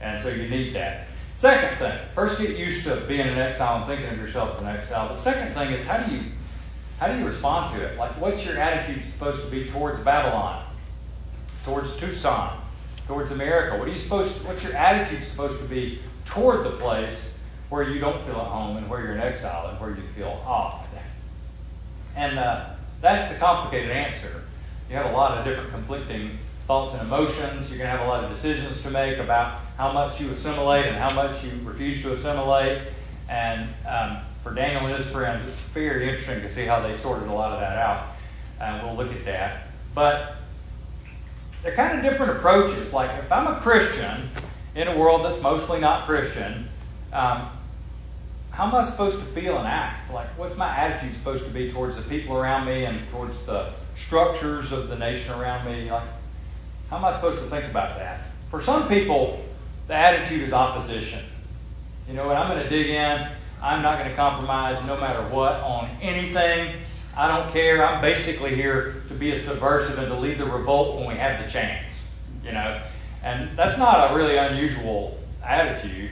And 0.01 0.21
so 0.21 0.29
you 0.29 0.47
need 0.47 0.73
that. 0.75 1.07
Second 1.33 1.79
thing, 1.79 1.99
first 2.13 2.39
get 2.39 2.55
used 2.55 2.83
to 2.85 2.95
being 3.07 3.27
an 3.27 3.39
exile 3.39 3.77
and 3.77 3.87
thinking 3.87 4.07
of 4.07 4.17
yourself 4.17 4.55
as 4.55 4.61
an 4.61 4.67
exile. 4.67 5.09
The 5.09 5.19
second 5.19 5.53
thing 5.55 5.73
is 5.73 5.85
how 5.85 5.97
do 5.97 6.13
you 6.15 6.21
how 6.99 7.07
do 7.07 7.17
you 7.17 7.25
respond 7.25 7.73
to 7.75 7.83
it? 7.83 7.97
Like 7.97 8.11
what's 8.21 8.45
your 8.45 8.57
attitude 8.57 9.03
supposed 9.03 9.43
to 9.43 9.49
be 9.49 9.67
towards 9.67 9.99
Babylon? 10.01 10.63
Towards 11.65 11.97
Tucson? 11.97 12.61
Towards 13.07 13.31
America? 13.31 13.77
What 13.77 13.87
are 13.87 13.91
you 13.91 13.97
supposed 13.97 14.37
to, 14.37 14.47
what's 14.47 14.63
your 14.63 14.73
attitude 14.73 15.23
supposed 15.23 15.59
to 15.59 15.65
be 15.65 15.99
toward 16.23 16.63
the 16.65 16.77
place 16.77 17.37
where 17.69 17.89
you 17.89 17.99
don't 17.99 18.23
feel 18.25 18.39
at 18.39 18.47
home 18.47 18.77
and 18.77 18.87
where 18.87 19.01
you're 19.01 19.15
in 19.15 19.21
exile 19.21 19.69
and 19.69 19.79
where 19.81 19.89
you 19.89 20.03
feel 20.15 20.41
odd? 20.45 20.85
And 22.15 22.37
uh, 22.37 22.69
that's 23.01 23.31
a 23.31 23.35
complicated 23.35 23.89
answer. 23.89 24.43
You 24.87 24.95
have 24.97 25.07
a 25.07 25.13
lot 25.13 25.37
of 25.37 25.45
different 25.45 25.71
conflicting 25.71 26.37
thoughts 26.67 26.93
and 26.93 27.01
emotions. 27.01 27.69
You're 27.69 27.79
going 27.79 27.89
to 27.89 27.97
have 27.97 28.05
a 28.05 28.09
lot 28.09 28.23
of 28.23 28.29
decisions 28.29 28.81
to 28.83 28.89
make 28.89 29.17
about 29.17 29.59
how 29.77 29.91
much 29.91 30.21
you 30.21 30.29
assimilate 30.31 30.85
and 30.85 30.95
how 30.95 31.13
much 31.13 31.43
you 31.43 31.51
refuse 31.63 32.01
to 32.03 32.13
assimilate. 32.13 32.83
And 33.29 33.69
um, 33.87 34.19
for 34.43 34.53
Daniel 34.53 34.85
and 34.85 34.95
his 34.95 35.11
friends, 35.11 35.45
it's 35.47 35.59
very 35.59 36.09
interesting 36.09 36.41
to 36.41 36.51
see 36.51 36.65
how 36.65 36.81
they 36.81 36.93
sorted 36.93 37.27
a 37.27 37.33
lot 37.33 37.53
of 37.53 37.59
that 37.59 37.77
out. 37.77 38.15
And 38.59 38.85
we'll 38.85 38.95
look 38.95 39.13
at 39.15 39.25
that. 39.25 39.73
But 39.93 40.35
they're 41.63 41.75
kind 41.75 41.97
of 41.97 42.03
different 42.03 42.37
approaches. 42.37 42.93
Like 42.93 43.11
if 43.23 43.31
I'm 43.31 43.47
a 43.47 43.59
Christian 43.59 44.29
in 44.75 44.87
a 44.87 44.97
world 44.97 45.25
that's 45.25 45.41
mostly 45.41 45.79
not 45.79 46.05
Christian, 46.05 46.69
um, 47.11 47.49
how 48.51 48.67
am 48.67 48.75
I 48.75 48.83
supposed 48.83 49.17
to 49.17 49.25
feel 49.25 49.57
and 49.57 49.67
act? 49.67 50.13
Like, 50.13 50.27
what's 50.37 50.55
my 50.57 50.67
attitude 50.67 51.15
supposed 51.15 51.43
to 51.45 51.51
be 51.51 51.71
towards 51.71 51.95
the 51.95 52.03
people 52.03 52.37
around 52.37 52.67
me 52.67 52.85
and 52.85 52.99
towards 53.09 53.43
the 53.47 53.73
structures 53.95 54.71
of 54.71 54.89
the 54.89 54.95
nation 54.95 55.33
around 55.33 55.65
me? 55.65 55.89
Like, 55.89 56.03
how 56.93 56.99
am 56.99 57.05
I 57.05 57.11
supposed 57.11 57.39
to 57.39 57.49
think 57.49 57.65
about 57.65 57.97
that? 57.97 58.19
For 58.51 58.61
some 58.61 58.87
people, 58.87 59.43
the 59.87 59.95
attitude 59.95 60.43
is 60.43 60.53
opposition. 60.53 61.25
You 62.07 62.13
know 62.13 62.27
what? 62.27 62.37
I'm 62.37 62.55
going 62.55 62.61
to 62.61 62.69
dig 62.69 62.87
in. 62.87 63.29
I'm 63.63 63.81
not 63.81 63.97
going 63.97 64.11
to 64.11 64.15
compromise 64.15 64.77
no 64.85 64.95
matter 64.99 65.23
what 65.33 65.53
on 65.53 65.89
anything. 66.03 66.81
I 67.17 67.27
don't 67.27 67.51
care. 67.51 67.83
I'm 67.83 67.99
basically 67.99 68.53
here 68.53 69.01
to 69.07 69.15
be 69.15 69.31
a 69.31 69.39
subversive 69.39 69.97
and 69.97 70.09
to 70.09 70.13
lead 70.13 70.37
the 70.37 70.45
revolt 70.45 70.99
when 70.99 71.07
we 71.07 71.15
have 71.15 71.43
the 71.43 71.49
chance. 71.49 72.09
You 72.45 72.51
know, 72.51 72.79
and 73.23 73.57
that's 73.57 73.79
not 73.79 74.11
a 74.11 74.15
really 74.15 74.37
unusual 74.37 75.19
attitude. 75.43 76.11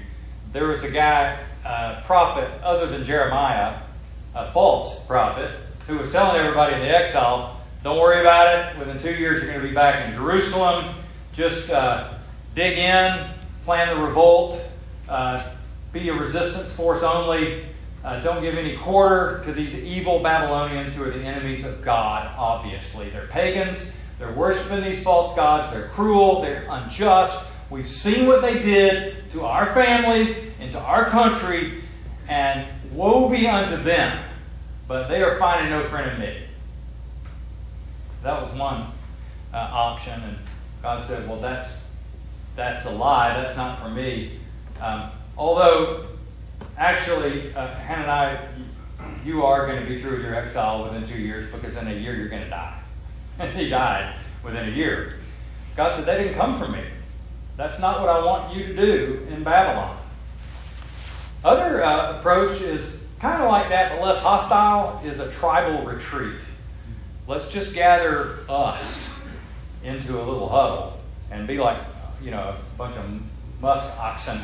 There 0.52 0.66
was 0.66 0.84
a 0.84 0.90
guy, 0.90 1.38
a 1.64 2.02
prophet 2.08 2.50
other 2.64 2.88
than 2.88 3.04
Jeremiah, 3.04 3.78
a 4.34 4.52
false 4.52 5.00
prophet, 5.06 5.52
who 5.86 6.00
was 6.00 6.12
telling 6.12 6.42
everybody 6.42 6.74
in 6.74 6.80
the 6.80 6.90
exile, 6.90 7.61
don't 7.84 7.98
worry 7.98 8.22
about 8.22 8.76
it. 8.76 8.78
Within 8.78 9.00
two 9.00 9.16
years, 9.16 9.42
you're 9.42 9.52
going 9.52 9.62
to 9.62 9.68
be 9.68 9.74
back 9.74 10.08
in 10.08 10.14
Jerusalem. 10.14 10.86
Just 11.34 11.72
uh, 11.72 12.14
dig 12.54 12.78
in, 12.78 13.28
plan 13.66 13.96
the 13.96 14.04
revolt, 14.04 14.62
uh, 15.10 15.44
be 15.92 16.10
a 16.10 16.14
resistance 16.14 16.72
force 16.72 17.02
only. 17.02 17.66
Uh, 18.04 18.20
don't 18.22 18.44
give 18.44 18.56
any 18.56 18.78
quarter 18.78 19.44
to 19.46 19.52
these 19.52 19.76
evil 19.76 20.20
Babylonians 20.20 20.96
who 20.96 21.04
are 21.04 21.10
the 21.10 21.24
enemies 21.24 21.66
of 21.66 21.84
God, 21.84 22.32
obviously. 22.38 23.10
They're 23.10 23.28
pagans. 23.28 23.96
They're 24.20 24.32
worshiping 24.34 24.84
these 24.84 25.04
false 25.04 25.36
gods. 25.36 25.74
They're 25.74 25.90
cruel. 25.90 26.42
They're 26.44 26.68
unjust. 26.70 27.48
We've 27.72 27.88
seen 27.88 28.28
what 28.28 28.42
they 28.42 28.60
did 28.60 29.32
to 29.32 29.46
our 29.46 29.74
families 29.74 30.52
and 30.60 30.72
to 30.74 30.80
our 30.80 31.06
country, 31.06 31.84
and 32.28 32.68
woe 32.92 33.30
be 33.30 33.48
unto 33.48 33.82
them. 33.82 34.24
But 34.88 35.08
they 35.08 35.24
are 35.24 35.40
finding 35.40 35.72
no 35.72 35.84
friend 35.86 36.12
in 36.12 36.20
me. 36.20 36.44
That 38.24 38.42
was 38.42 38.54
one 38.54 38.88
uh, 39.54 39.58
option, 39.58 40.22
and 40.22 40.38
God 40.82 41.04
said, 41.04 41.28
"Well, 41.28 41.40
that's 41.40 41.88
that's 42.56 42.86
a 42.86 42.92
lie. 42.92 43.34
That's 43.34 43.58
not 43.58 43.82
for 43.82 43.90
me." 43.90 44.40
Um, 44.80 45.10
although, 45.38 46.08
actually, 46.78 47.54
uh, 47.56 47.68
I, 47.68 48.40
you 49.26 49.44
are 49.44 49.66
going 49.68 49.82
to 49.82 49.88
be 49.88 50.00
through 50.00 50.22
your 50.22 50.36
exile 50.36 50.84
within 50.84 51.04
two 51.04 51.20
years 51.20 51.52
because 51.52 51.76
in 51.78 51.88
a 51.88 51.94
year 51.94 52.16
you're 52.16 52.30
going 52.30 52.44
to 52.44 52.50
die. 52.50 52.80
And 53.40 53.52
he 53.58 53.70
died 53.70 54.16
within 54.44 54.70
a 54.70 54.72
year. 54.72 55.16
God 55.76 55.96
said, 55.96 56.06
"They 56.06 56.24
didn't 56.24 56.38
come 56.38 56.60
for 56.60 56.68
me. 56.68 56.84
That's 57.58 57.80
not 57.80 58.00
what 58.02 58.10
I 58.10 58.24
want 58.24 58.56
you 58.56 58.68
to 58.68 58.76
do 58.76 59.28
in 59.32 59.44
Babylon." 59.44 59.98
Other 61.44 61.84
uh, 61.84 62.20
approach 62.20 62.62
is 62.62 63.04
kind 63.20 63.42
of 63.42 63.50
like 63.50 63.70
that, 63.70 63.92
but 63.92 64.06
less 64.06 64.22
hostile. 64.22 65.02
Is 65.04 65.20
a 65.20 65.32
tribal 65.32 65.84
retreat 65.84 66.36
let's 67.32 67.48
just 67.48 67.74
gather 67.74 68.40
us 68.50 69.18
into 69.86 70.20
a 70.20 70.24
little 70.24 70.50
huddle 70.50 71.00
and 71.32 71.48
be 71.48 71.58
like, 71.58 71.78
you 72.22 72.30
know, 72.30 72.54
a 72.54 72.78
bunch 72.78 72.94
of 72.98 73.06
musk 73.62 73.98
oxen 73.98 74.38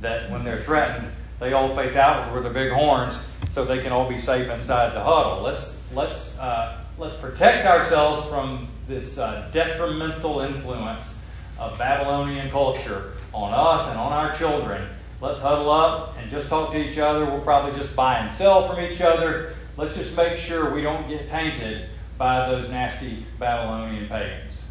that 0.00 0.30
when 0.30 0.42
they're 0.42 0.62
threatened, 0.62 1.12
they 1.38 1.52
all 1.52 1.76
face 1.76 1.96
outward 1.96 2.32
with 2.32 2.42
their 2.42 2.52
big 2.52 2.72
horns 2.72 3.18
so 3.50 3.66
they 3.66 3.82
can 3.82 3.92
all 3.92 4.08
be 4.08 4.16
safe 4.16 4.48
inside 4.48 4.94
the 4.94 5.02
huddle. 5.02 5.42
Let's, 5.42 5.82
let's, 5.92 6.38
uh, 6.38 6.78
let's 6.96 7.14
protect 7.20 7.66
ourselves 7.66 8.26
from 8.30 8.68
this 8.88 9.18
uh, 9.18 9.50
detrimental 9.52 10.40
influence 10.40 11.18
of 11.58 11.76
Babylonian 11.76 12.50
culture 12.50 13.18
on 13.34 13.52
us 13.52 13.86
and 13.90 14.00
on 14.00 14.14
our 14.14 14.32
children. 14.32 14.88
Let's 15.20 15.42
huddle 15.42 15.70
up 15.70 16.16
and 16.18 16.30
just 16.30 16.48
talk 16.48 16.72
to 16.72 16.78
each 16.78 16.96
other. 16.96 17.26
We'll 17.26 17.42
probably 17.42 17.78
just 17.78 17.94
buy 17.94 18.20
and 18.20 18.32
sell 18.32 18.66
from 18.66 18.82
each 18.82 19.02
other. 19.02 19.54
Let's 19.76 19.94
just 19.94 20.16
make 20.16 20.38
sure 20.38 20.74
we 20.74 20.80
don't 20.80 21.06
get 21.06 21.28
tainted 21.28 21.90
by 22.20 22.50
those 22.50 22.68
nasty 22.68 23.24
Babylonian 23.38 24.06
pagans. 24.06 24.62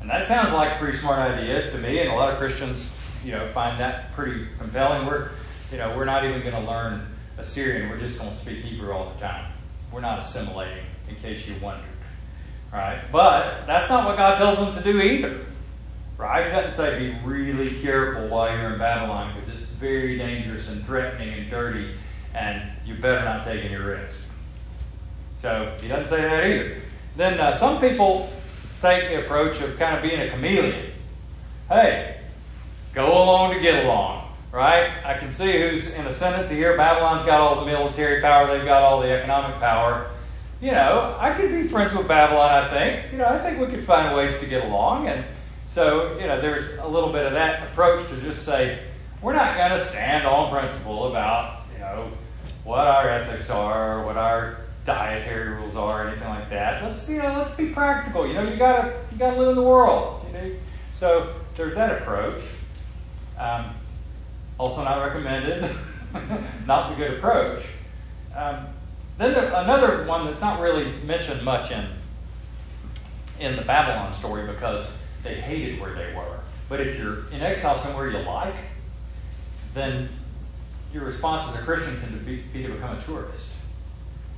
And 0.00 0.10
that 0.10 0.26
sounds 0.26 0.52
like 0.52 0.72
a 0.72 0.78
pretty 0.80 0.98
smart 0.98 1.20
idea 1.20 1.70
to 1.70 1.78
me, 1.78 2.00
and 2.00 2.10
a 2.10 2.14
lot 2.16 2.32
of 2.32 2.36
Christians, 2.36 2.90
you 3.24 3.30
know, 3.30 3.46
find 3.50 3.78
that 3.78 4.12
pretty 4.12 4.48
compelling. 4.58 5.06
We're, 5.06 5.28
you 5.70 5.78
know, 5.78 5.96
we're 5.96 6.04
not 6.04 6.24
even 6.24 6.40
going 6.40 6.60
to 6.60 6.68
learn 6.68 7.06
Assyrian. 7.38 7.88
We're 7.88 8.00
just 8.00 8.18
going 8.18 8.28
to 8.28 8.36
speak 8.36 8.64
Hebrew 8.64 8.92
all 8.92 9.14
the 9.14 9.20
time. 9.20 9.52
We're 9.92 10.00
not 10.00 10.18
assimilating, 10.18 10.84
in 11.08 11.14
case 11.14 11.46
you 11.46 11.54
wondered. 11.62 11.86
Right? 12.72 13.00
But 13.12 13.64
that's 13.68 13.88
not 13.88 14.04
what 14.04 14.16
God 14.16 14.36
tells 14.36 14.58
them 14.58 14.74
to 14.74 14.82
do 14.82 15.00
either. 15.00 15.46
Right? 16.18 16.46
He 16.46 16.50
doesn't 16.50 16.72
say 16.72 16.98
be 16.98 17.16
really 17.24 17.80
careful 17.82 18.26
while 18.26 18.50
you're 18.50 18.72
in 18.72 18.80
Babylon 18.80 19.32
because 19.32 19.54
it's 19.60 19.70
very 19.70 20.18
dangerous 20.18 20.68
and 20.68 20.84
threatening 20.84 21.34
and 21.34 21.48
dirty, 21.48 21.94
and 22.34 22.68
you 22.84 22.96
better 22.96 23.24
not 23.24 23.44
take 23.44 23.64
any 23.64 23.76
risk. 23.76 24.22
So 25.44 25.76
he 25.78 25.88
doesn't 25.88 26.08
say 26.08 26.22
that 26.22 26.46
either. 26.46 26.76
Then 27.16 27.38
uh, 27.38 27.54
some 27.54 27.78
people 27.78 28.32
take 28.80 29.10
the 29.10 29.18
approach 29.18 29.60
of 29.60 29.78
kind 29.78 29.94
of 29.94 30.02
being 30.02 30.18
a 30.18 30.30
chameleon. 30.30 30.90
Hey, 31.68 32.18
go 32.94 33.08
along 33.08 33.52
to 33.52 33.60
get 33.60 33.84
along, 33.84 34.32
right? 34.52 35.04
I 35.04 35.18
can 35.18 35.32
see 35.32 35.52
who's 35.52 35.92
in 35.92 36.06
ascendancy 36.06 36.54
here. 36.54 36.78
Babylon's 36.78 37.26
got 37.26 37.42
all 37.42 37.60
the 37.60 37.66
military 37.66 38.22
power, 38.22 38.56
they've 38.56 38.64
got 38.64 38.84
all 38.84 39.02
the 39.02 39.10
economic 39.10 39.60
power. 39.60 40.10
You 40.62 40.70
know, 40.70 41.14
I 41.20 41.34
could 41.34 41.52
be 41.52 41.68
friends 41.68 41.94
with 41.94 42.08
Babylon, 42.08 42.50
I 42.50 42.70
think. 42.70 43.12
You 43.12 43.18
know, 43.18 43.26
I 43.26 43.38
think 43.38 43.60
we 43.60 43.66
could 43.66 43.84
find 43.84 44.16
ways 44.16 44.40
to 44.40 44.46
get 44.46 44.64
along. 44.64 45.08
And 45.08 45.26
so, 45.68 46.18
you 46.18 46.26
know, 46.26 46.40
there's 46.40 46.78
a 46.78 46.88
little 46.88 47.12
bit 47.12 47.26
of 47.26 47.34
that 47.34 47.64
approach 47.64 48.08
to 48.08 48.16
just 48.22 48.46
say, 48.46 48.78
we're 49.20 49.34
not 49.34 49.58
going 49.58 49.72
to 49.72 49.84
stand 49.84 50.26
on 50.26 50.50
principle 50.50 51.10
about, 51.10 51.66
you 51.74 51.80
know, 51.80 52.10
what 52.64 52.86
our 52.86 53.10
ethics 53.10 53.50
are, 53.50 54.06
what 54.06 54.16
our 54.16 54.63
dietary 54.84 55.50
rules 55.50 55.76
are, 55.76 56.04
or 56.04 56.08
anything 56.08 56.28
like 56.28 56.50
that. 56.50 56.82
Let's 56.82 57.08
you 57.08 57.18
know, 57.18 57.38
let's 57.38 57.54
be 57.54 57.70
practical. 57.70 58.26
You 58.26 58.34
know, 58.34 58.42
you 58.42 58.56
gotta 58.56 58.94
you 59.10 59.18
gotta 59.18 59.38
live 59.38 59.50
in 59.50 59.56
the 59.56 59.62
world. 59.62 60.26
You 60.26 60.32
know, 60.32 60.50
so 60.92 61.34
there's 61.56 61.74
that 61.74 62.02
approach. 62.02 62.42
Um, 63.38 63.70
also 64.58 64.84
not 64.84 65.04
recommended. 65.04 65.70
not 66.66 66.90
the 66.90 66.96
good 66.96 67.18
approach. 67.18 67.64
Um, 68.34 68.66
then 69.18 69.32
the, 69.32 69.60
another 69.60 70.04
one 70.06 70.26
that's 70.26 70.40
not 70.40 70.60
really 70.60 70.92
mentioned 71.04 71.42
much 71.42 71.70
in 71.70 71.86
in 73.40 73.56
the 73.56 73.62
Babylon 73.62 74.14
story 74.14 74.46
because 74.46 74.86
they 75.22 75.34
hated 75.34 75.80
where 75.80 75.94
they 75.94 76.14
were. 76.14 76.40
But 76.68 76.80
if 76.80 76.98
you're 76.98 77.26
in 77.28 77.42
exile 77.42 77.76
somewhere 77.76 78.10
you 78.10 78.18
like, 78.18 78.54
then 79.74 80.08
your 80.92 81.04
response 81.04 81.48
as 81.48 81.60
a 81.60 81.64
Christian 81.64 81.98
can 82.00 82.24
be, 82.24 82.36
be 82.52 82.62
to 82.62 82.72
become 82.72 82.96
a 82.96 83.02
tourist 83.02 83.53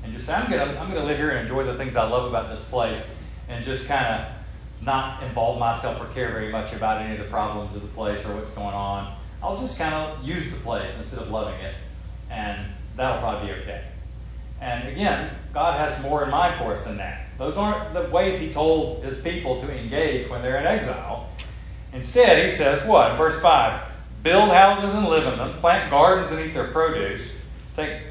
and 0.06 0.14
just 0.14 0.26
say, 0.26 0.34
I'm 0.34 0.48
going 0.48 0.66
to 0.66 0.80
I'm 0.80 0.90
to 0.92 1.02
live 1.02 1.18
here 1.18 1.30
and 1.30 1.40
enjoy 1.40 1.64
the 1.64 1.74
things 1.74 1.96
I 1.96 2.08
love 2.08 2.28
about 2.28 2.48
this 2.48 2.64
place 2.64 3.10
and 3.48 3.64
just 3.64 3.88
kind 3.88 4.06
of 4.06 4.32
not 4.80 5.22
involve 5.24 5.58
myself 5.58 6.00
or 6.00 6.12
care 6.14 6.30
very 6.30 6.52
much 6.52 6.72
about 6.72 7.02
any 7.02 7.16
of 7.16 7.18
the 7.18 7.28
problems 7.28 7.74
of 7.74 7.82
the 7.82 7.88
place 7.88 8.24
or 8.24 8.34
what's 8.36 8.50
going 8.50 8.74
on. 8.74 9.16
I'll 9.42 9.58
just 9.58 9.76
kind 9.76 9.94
of 9.94 10.24
use 10.24 10.50
the 10.50 10.58
place 10.58 10.96
instead 10.98 11.20
of 11.20 11.30
loving 11.30 11.58
it, 11.60 11.74
and 12.30 12.66
that'll 12.96 13.18
probably 13.20 13.48
be 13.48 13.60
okay. 13.60 13.84
And 14.60 14.88
again, 14.88 15.34
God 15.52 15.78
has 15.78 16.00
more 16.02 16.24
in 16.24 16.30
mind 16.30 16.58
for 16.58 16.72
us 16.72 16.84
than 16.84 16.96
that. 16.98 17.26
Those 17.36 17.56
aren't 17.56 17.92
the 17.92 18.02
ways 18.02 18.38
He 18.38 18.52
told 18.52 19.02
His 19.02 19.20
people 19.20 19.60
to 19.60 19.78
engage 19.78 20.28
when 20.30 20.40
they're 20.40 20.58
in 20.58 20.66
exile. 20.66 21.28
Instead, 21.92 22.44
He 22.44 22.50
says, 22.50 22.86
what? 22.86 23.16
Verse 23.16 23.40
5 23.42 23.88
Build 24.22 24.50
houses 24.50 24.94
and 24.94 25.08
live 25.08 25.26
in 25.32 25.38
them, 25.38 25.58
plant 25.58 25.90
gardens 25.90 26.30
and 26.32 26.40
eat 26.44 26.54
their 26.54 26.68
produce, 26.68 27.34
take 27.74 28.02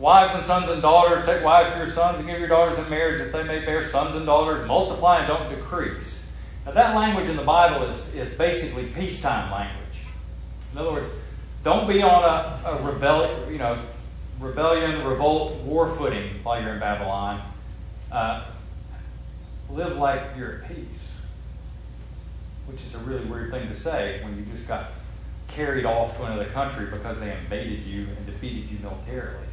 Wives 0.00 0.34
and 0.34 0.46
sons 0.46 0.70
and 0.70 0.80
daughters, 0.80 1.26
take 1.26 1.44
wives 1.44 1.70
for 1.72 1.76
your 1.76 1.90
sons 1.90 2.18
and 2.18 2.26
give 2.26 2.38
your 2.38 2.48
daughters 2.48 2.78
in 2.78 2.88
marriage 2.88 3.18
that 3.18 3.32
they 3.32 3.42
may 3.42 3.66
bear 3.66 3.86
sons 3.86 4.16
and 4.16 4.24
daughters, 4.24 4.66
multiply 4.66 5.18
and 5.18 5.28
don't 5.28 5.54
decrease. 5.54 6.26
Now, 6.64 6.72
that 6.72 6.96
language 6.96 7.28
in 7.28 7.36
the 7.36 7.42
Bible 7.42 7.86
is, 7.86 8.14
is 8.14 8.32
basically 8.38 8.86
peacetime 8.86 9.52
language. 9.52 9.98
In 10.72 10.78
other 10.78 10.92
words, 10.92 11.08
don't 11.62 11.86
be 11.86 12.00
on 12.00 12.24
a, 12.24 12.70
a 12.70 12.82
rebellion, 12.82 13.52
you 13.52 13.58
know, 13.58 13.78
rebellion, 14.38 15.06
revolt, 15.06 15.60
war 15.64 15.94
footing 15.94 16.30
while 16.44 16.62
you're 16.62 16.72
in 16.72 16.80
Babylon. 16.80 17.42
Uh, 18.10 18.44
live 19.68 19.98
like 19.98 20.22
you're 20.34 20.62
at 20.62 20.68
peace, 20.74 21.26
which 22.64 22.80
is 22.80 22.94
a 22.94 22.98
really 23.00 23.26
weird 23.26 23.50
thing 23.50 23.68
to 23.68 23.74
say 23.74 24.22
when 24.24 24.34
you 24.38 24.46
just 24.46 24.66
got 24.66 24.92
carried 25.48 25.84
off 25.84 26.16
to 26.16 26.24
another 26.24 26.46
country 26.46 26.86
because 26.86 27.20
they 27.20 27.36
invaded 27.36 27.84
you 27.84 28.06
and 28.16 28.24
defeated 28.24 28.70
you 28.70 28.78
militarily. 28.78 29.49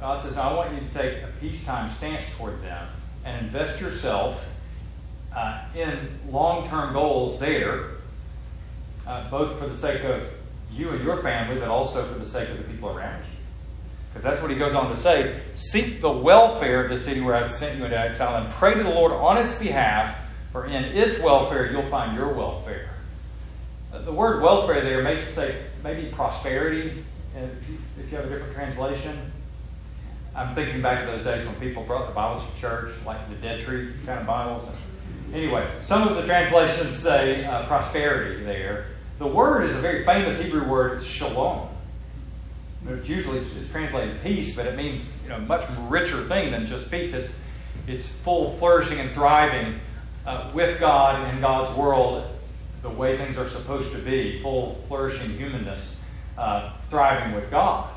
God 0.00 0.18
says, 0.18 0.36
I 0.36 0.52
want 0.52 0.72
you 0.74 0.80
to 0.80 0.94
take 0.94 1.22
a 1.22 1.28
peacetime 1.40 1.90
stance 1.92 2.36
toward 2.36 2.62
them 2.62 2.88
and 3.24 3.44
invest 3.44 3.80
yourself 3.80 4.50
uh, 5.34 5.64
in 5.74 6.08
long 6.30 6.68
term 6.68 6.92
goals 6.92 7.40
there, 7.40 7.90
uh, 9.06 9.28
both 9.30 9.58
for 9.58 9.66
the 9.66 9.76
sake 9.76 10.04
of 10.04 10.28
you 10.70 10.90
and 10.90 11.02
your 11.02 11.22
family, 11.22 11.58
but 11.58 11.68
also 11.68 12.04
for 12.04 12.18
the 12.18 12.26
sake 12.26 12.48
of 12.50 12.58
the 12.58 12.64
people 12.64 12.90
around 12.90 13.20
you. 13.20 13.38
Because 14.10 14.22
that's 14.22 14.42
what 14.42 14.50
he 14.50 14.56
goes 14.56 14.74
on 14.74 14.90
to 14.90 14.96
say 14.96 15.40
seek 15.54 16.00
the 16.00 16.10
welfare 16.10 16.84
of 16.84 16.90
the 16.90 16.98
city 16.98 17.20
where 17.20 17.34
I've 17.34 17.48
sent 17.48 17.78
you 17.78 17.84
into 17.84 17.98
exile 17.98 18.42
and 18.42 18.52
pray 18.54 18.74
to 18.74 18.82
the 18.82 18.90
Lord 18.90 19.12
on 19.12 19.38
its 19.38 19.58
behalf, 19.58 20.16
for 20.52 20.66
in 20.66 20.84
its 20.84 21.20
welfare 21.20 21.70
you'll 21.70 21.88
find 21.90 22.16
your 22.16 22.32
welfare. 22.32 22.90
Uh, 23.92 24.02
the 24.02 24.12
word 24.12 24.40
welfare 24.40 24.82
there 24.82 25.02
may 25.02 25.16
say 25.16 25.60
maybe 25.82 26.10
prosperity, 26.10 27.04
if 27.36 27.68
you, 27.68 27.78
if 27.98 28.10
you 28.10 28.16
have 28.16 28.26
a 28.26 28.28
different 28.28 28.54
translation. 28.54 29.32
I'm 30.36 30.52
thinking 30.56 30.82
back 30.82 31.04
to 31.04 31.12
those 31.12 31.22
days 31.22 31.46
when 31.46 31.54
people 31.56 31.84
brought 31.84 32.08
the 32.08 32.14
Bibles 32.14 32.42
to 32.44 32.60
church, 32.60 32.90
like 33.06 33.28
the 33.28 33.36
Dead 33.36 33.62
Tree 33.62 33.92
kind 34.04 34.18
of 34.18 34.26
Bibles. 34.26 34.68
Anyway, 35.32 35.68
some 35.80 36.08
of 36.08 36.16
the 36.16 36.24
translations 36.24 36.96
say 36.96 37.44
uh, 37.44 37.64
prosperity 37.66 38.42
there. 38.42 38.86
The 39.20 39.28
word 39.28 39.70
is 39.70 39.76
a 39.76 39.78
very 39.78 40.04
famous 40.04 40.40
Hebrew 40.40 40.68
word, 40.68 41.00
shalom. 41.04 41.68
It's 42.88 43.08
usually 43.08 43.38
it's 43.38 43.70
translated 43.70 44.22
peace, 44.24 44.56
but 44.56 44.66
it 44.66 44.76
means 44.76 45.08
you 45.22 45.28
know 45.28 45.38
much 45.38 45.64
richer 45.88 46.24
thing 46.24 46.50
than 46.50 46.66
just 46.66 46.90
peace. 46.90 47.14
It's 47.14 47.40
it's 47.86 48.18
full 48.18 48.56
flourishing 48.56 48.98
and 48.98 49.10
thriving 49.12 49.78
uh, 50.26 50.50
with 50.52 50.80
God 50.80 51.22
and 51.22 51.36
in 51.36 51.40
God's 51.42 51.76
world, 51.78 52.26
the 52.82 52.90
way 52.90 53.16
things 53.16 53.38
are 53.38 53.48
supposed 53.48 53.92
to 53.92 53.98
be, 53.98 54.42
full 54.42 54.82
flourishing 54.88 55.30
humanness, 55.30 55.96
uh, 56.36 56.72
thriving 56.90 57.34
with 57.34 57.50
God. 57.52 57.88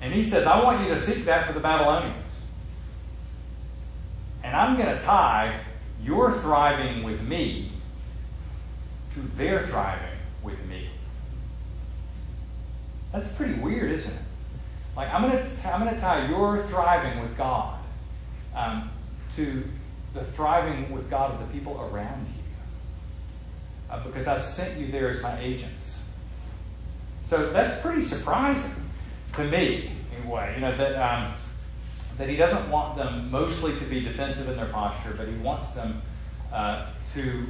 And 0.00 0.12
he 0.12 0.22
says, 0.22 0.46
I 0.46 0.62
want 0.62 0.82
you 0.82 0.88
to 0.88 1.00
seek 1.00 1.24
that 1.24 1.46
for 1.46 1.52
the 1.52 1.60
Babylonians. 1.60 2.42
And 4.42 4.54
I'm 4.54 4.76
going 4.76 4.96
to 4.96 5.02
tie 5.02 5.60
your 6.02 6.30
thriving 6.30 7.02
with 7.02 7.22
me 7.22 7.72
to 9.14 9.20
their 9.36 9.62
thriving 9.62 10.18
with 10.42 10.62
me. 10.66 10.90
That's 13.12 13.28
pretty 13.32 13.54
weird, 13.54 13.90
isn't 13.90 14.12
it? 14.12 14.22
Like, 14.96 15.12
I'm 15.12 15.22
going 15.22 15.44
to, 15.44 15.68
I'm 15.68 15.82
going 15.82 15.94
to 15.94 16.00
tie 16.00 16.28
your 16.28 16.62
thriving 16.64 17.20
with 17.20 17.36
God 17.36 17.78
um, 18.54 18.90
to 19.36 19.64
the 20.14 20.24
thriving 20.24 20.90
with 20.92 21.10
God 21.10 21.32
of 21.32 21.40
the 21.40 21.52
people 21.52 21.80
around 21.92 22.26
you. 22.26 22.42
Uh, 23.90 24.02
because 24.04 24.26
I've 24.26 24.42
sent 24.42 24.78
you 24.78 24.90
there 24.90 25.08
as 25.08 25.22
my 25.22 25.38
agents. 25.38 26.04
So 27.22 27.52
that's 27.52 27.80
pretty 27.80 28.02
surprising 28.02 28.85
to 29.36 29.44
me, 29.44 29.92
anyway. 30.18 30.54
You 30.54 30.60
know, 30.62 30.76
that, 30.76 30.96
um, 30.96 31.32
that 32.18 32.28
he 32.28 32.36
doesn't 32.36 32.70
want 32.70 32.96
them 32.96 33.30
mostly 33.30 33.74
to 33.78 33.84
be 33.84 34.00
defensive 34.00 34.48
in 34.48 34.56
their 34.56 34.66
posture, 34.66 35.14
but 35.16 35.28
he 35.28 35.36
wants 35.36 35.72
them 35.72 36.02
uh, 36.52 36.86
to 37.14 37.46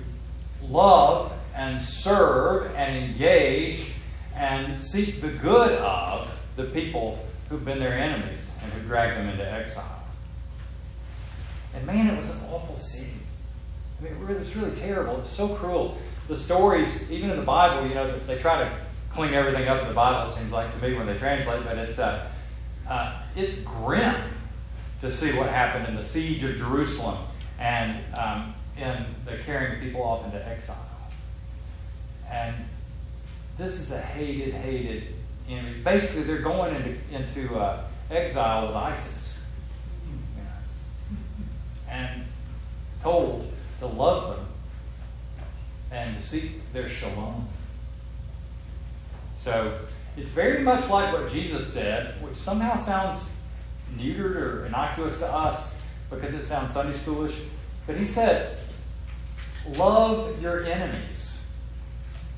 love 0.62 1.32
and 1.54 1.80
serve 1.80 2.74
and 2.74 2.96
engage 2.96 3.92
and 4.34 4.78
seek 4.78 5.20
the 5.20 5.30
good 5.30 5.72
of 5.78 6.38
the 6.56 6.64
people 6.64 7.24
who've 7.48 7.64
been 7.64 7.78
their 7.78 7.98
enemies 7.98 8.50
and 8.62 8.72
who 8.72 8.80
dragged 8.82 9.16
them 9.16 9.28
into 9.28 9.50
exile. 9.50 10.02
And 11.74 11.86
man, 11.86 12.08
it 12.08 12.16
was 12.16 12.30
an 12.30 12.40
awful 12.50 12.78
city. 12.78 13.12
I 14.00 14.04
mean, 14.04 14.12
it 14.14 14.38
was 14.38 14.56
really 14.56 14.76
terrible. 14.76 15.18
It 15.18 15.22
was 15.22 15.30
so 15.30 15.54
cruel. 15.54 15.96
The 16.28 16.36
stories, 16.36 17.10
even 17.10 17.30
in 17.30 17.36
the 17.36 17.44
Bible, 17.44 17.86
you 17.88 17.94
know, 17.94 18.18
they 18.26 18.38
try 18.38 18.58
to 18.64 18.72
clean 19.16 19.32
everything 19.32 19.66
up 19.66 19.80
in 19.80 19.88
the 19.88 19.94
Bible, 19.94 20.30
it 20.30 20.36
seems 20.36 20.52
like 20.52 20.72
to 20.78 20.86
me 20.86 20.94
when 20.94 21.06
they 21.06 21.16
translate, 21.16 21.64
but 21.64 21.78
it's, 21.78 21.98
uh, 21.98 22.28
uh, 22.86 23.22
it's 23.34 23.62
grim 23.62 24.14
to 25.00 25.10
see 25.10 25.32
what 25.36 25.48
happened 25.48 25.88
in 25.88 25.96
the 25.96 26.04
siege 26.04 26.44
of 26.44 26.54
Jerusalem 26.56 27.16
and 27.58 28.04
um, 28.18 28.54
in 28.76 29.06
the 29.24 29.38
carrying 29.38 29.80
people 29.80 30.02
off 30.02 30.24
into 30.26 30.46
exile. 30.46 30.86
And 32.30 32.54
this 33.56 33.80
is 33.80 33.90
a 33.90 34.00
hated, 34.00 34.52
hated 34.52 35.14
enemy. 35.48 35.80
Basically, 35.82 36.24
they're 36.24 36.42
going 36.42 36.76
into, 36.76 36.98
into 37.10 37.56
uh, 37.56 37.84
exile 38.10 38.66
with 38.66 38.76
ISIS. 38.76 39.42
And 41.88 42.24
told 43.00 43.50
to 43.78 43.86
love 43.86 44.36
them 44.36 44.46
and 45.90 46.16
to 46.16 46.22
seek 46.22 46.72
their 46.72 46.88
shalom. 46.88 47.48
So 49.46 49.78
it's 50.16 50.32
very 50.32 50.64
much 50.64 50.88
like 50.90 51.12
what 51.12 51.30
Jesus 51.30 51.72
said, 51.72 52.20
which 52.20 52.34
somehow 52.34 52.74
sounds 52.74 53.32
neutered 53.96 54.34
or 54.34 54.66
innocuous 54.66 55.20
to 55.20 55.32
us 55.32 55.72
because 56.10 56.34
it 56.34 56.44
sounds 56.44 56.72
Sunday 56.72 56.98
schoolish. 56.98 57.32
But 57.86 57.96
he 57.96 58.04
said, 58.04 58.58
Love 59.76 60.42
your 60.42 60.64
enemies 60.64 61.46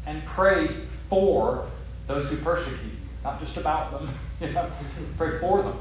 and 0.04 0.22
pray 0.26 0.82
for 1.08 1.66
those 2.06 2.28
who 2.28 2.36
persecute 2.36 2.78
you, 2.84 2.98
not 3.24 3.40
just 3.40 3.56
about 3.56 3.90
them. 3.90 4.10
You 4.40 4.52
know, 4.52 4.70
pray 5.16 5.40
for 5.40 5.62
them. 5.62 5.76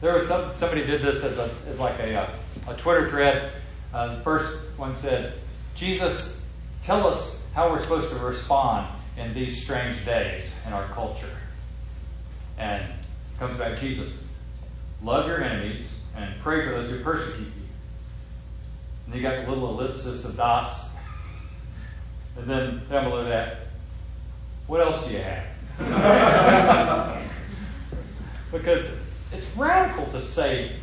There 0.00 0.14
was 0.14 0.26
some 0.26 0.54
somebody 0.54 0.86
did 0.86 1.02
this 1.02 1.22
as 1.22 1.36
a 1.36 1.50
as 1.68 1.78
like 1.78 1.98
a 1.98 2.16
uh, 2.16 2.30
a 2.66 2.74
Twitter 2.76 3.10
thread. 3.10 3.52
Uh, 3.92 4.14
the 4.14 4.22
first 4.22 4.70
one 4.78 4.94
said, 4.94 5.34
"Jesus, 5.74 6.42
tell 6.82 7.06
us 7.06 7.44
how 7.52 7.70
we're 7.70 7.78
supposed 7.78 8.08
to 8.08 8.18
respond 8.20 8.86
in 9.18 9.34
these 9.34 9.62
strange 9.62 10.04
days 10.04 10.60
in 10.66 10.72
our 10.72 10.86
culture." 10.88 11.36
And 12.56 12.84
comes 13.38 13.56
back 13.56 13.78
Jesus, 13.78 14.24
love 15.02 15.28
your 15.28 15.42
enemies 15.42 16.00
and 16.16 16.40
pray 16.40 16.64
for 16.64 16.70
those 16.70 16.90
who 16.90 17.00
persecute 17.00 17.46
you. 17.46 17.52
And 19.06 19.14
you 19.14 19.22
got 19.22 19.44
the 19.44 19.50
little 19.50 19.70
ellipsis 19.70 20.24
of 20.24 20.36
dots. 20.36 20.90
And 22.36 22.48
then 22.48 22.82
down 22.88 23.02
below 23.02 23.24
that, 23.24 23.66
what 24.68 24.80
else 24.80 25.08
do 25.08 25.12
you 25.12 25.18
have? 25.18 25.44
because 28.52 28.96
it's 29.32 29.56
radical 29.56 30.06
to 30.12 30.20
say, 30.20 30.76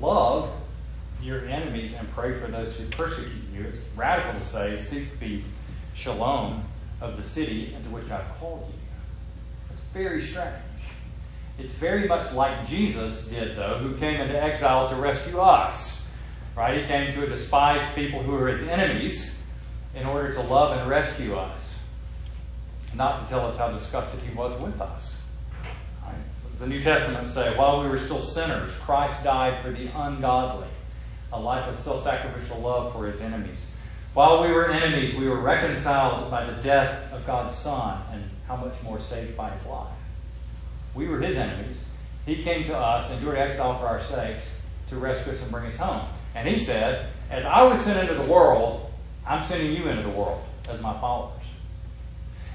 love 0.00 0.50
your 1.20 1.46
enemies 1.46 1.94
and 1.98 2.10
pray 2.12 2.38
for 2.38 2.46
those 2.46 2.78
who 2.78 2.86
persecute 2.86 3.44
you. 3.52 3.64
It's 3.64 3.90
radical 3.94 4.32
to 4.32 4.40
say, 4.40 4.78
seek 4.78 5.20
the 5.20 5.42
shalom 5.94 6.64
of 7.02 7.16
the 7.16 7.24
city 7.24 7.74
into 7.74 7.90
which 7.90 8.08
I've 8.10 8.28
called 8.38 8.66
you. 8.68 8.78
It's 9.72 9.82
very 9.92 10.22
strange. 10.22 10.54
It's 11.58 11.74
very 11.74 12.08
much 12.08 12.32
like 12.32 12.66
Jesus 12.66 13.28
did, 13.28 13.56
though, 13.56 13.78
who 13.78 13.96
came 13.96 14.20
into 14.20 14.40
exile 14.40 14.88
to 14.88 14.94
rescue 14.94 15.40
us. 15.40 16.08
Right? 16.56 16.80
He 16.80 16.86
came 16.86 17.12
to 17.12 17.24
a 17.24 17.26
despised 17.26 17.94
people 17.94 18.22
who 18.22 18.32
were 18.32 18.48
his 18.48 18.62
enemies 18.68 19.42
in 19.94 20.06
order 20.06 20.32
to 20.32 20.40
love 20.42 20.78
and 20.78 20.88
rescue 20.88 21.34
us, 21.34 21.78
not 22.94 23.22
to 23.22 23.28
tell 23.28 23.46
us 23.46 23.58
how 23.58 23.70
disgusted 23.70 24.20
he 24.20 24.34
was 24.34 24.58
with 24.60 24.80
us. 24.80 25.22
Right? 26.04 26.14
As 26.50 26.58
the 26.58 26.66
New 26.66 26.82
Testament 26.82 27.28
say, 27.28 27.56
while 27.56 27.82
we 27.82 27.88
were 27.88 27.98
still 27.98 28.22
sinners, 28.22 28.72
Christ 28.80 29.24
died 29.24 29.62
for 29.62 29.70
the 29.70 29.88
ungodly, 29.94 30.68
a 31.32 31.40
life 31.40 31.66
of 31.68 31.78
self 31.78 32.04
sacrificial 32.04 32.60
love 32.60 32.92
for 32.92 33.06
his 33.06 33.20
enemies. 33.20 33.66
While 34.14 34.42
we 34.42 34.52
were 34.52 34.70
enemies, 34.70 35.14
we 35.14 35.26
were 35.26 35.40
reconciled 35.40 36.30
by 36.30 36.44
the 36.44 36.60
death 36.62 37.10
of 37.12 37.26
God's 37.26 37.54
Son, 37.54 38.02
and 38.12 38.24
how 38.46 38.56
much 38.56 38.74
more 38.82 39.00
saved 39.00 39.36
by 39.36 39.50
his 39.50 39.64
life. 39.66 39.88
We 40.94 41.08
were 41.08 41.18
his 41.18 41.36
enemies. 41.36 41.84
He 42.26 42.42
came 42.42 42.64
to 42.64 42.76
us, 42.76 43.10
and 43.10 43.18
endured 43.18 43.38
exile 43.38 43.78
for 43.78 43.86
our 43.86 44.00
sakes, 44.00 44.60
to 44.88 44.96
rescue 44.96 45.32
us 45.32 45.40
and 45.40 45.50
bring 45.50 45.66
us 45.66 45.76
home. 45.76 46.06
And 46.34 46.46
he 46.46 46.58
said, 46.58 47.08
As 47.30 47.44
I 47.44 47.62
was 47.62 47.80
sent 47.80 47.98
into 47.98 48.22
the 48.22 48.30
world, 48.30 48.92
I'm 49.26 49.42
sending 49.42 49.72
you 49.72 49.88
into 49.88 50.02
the 50.02 50.10
world 50.10 50.42
as 50.68 50.80
my 50.80 50.92
followers. 51.00 51.42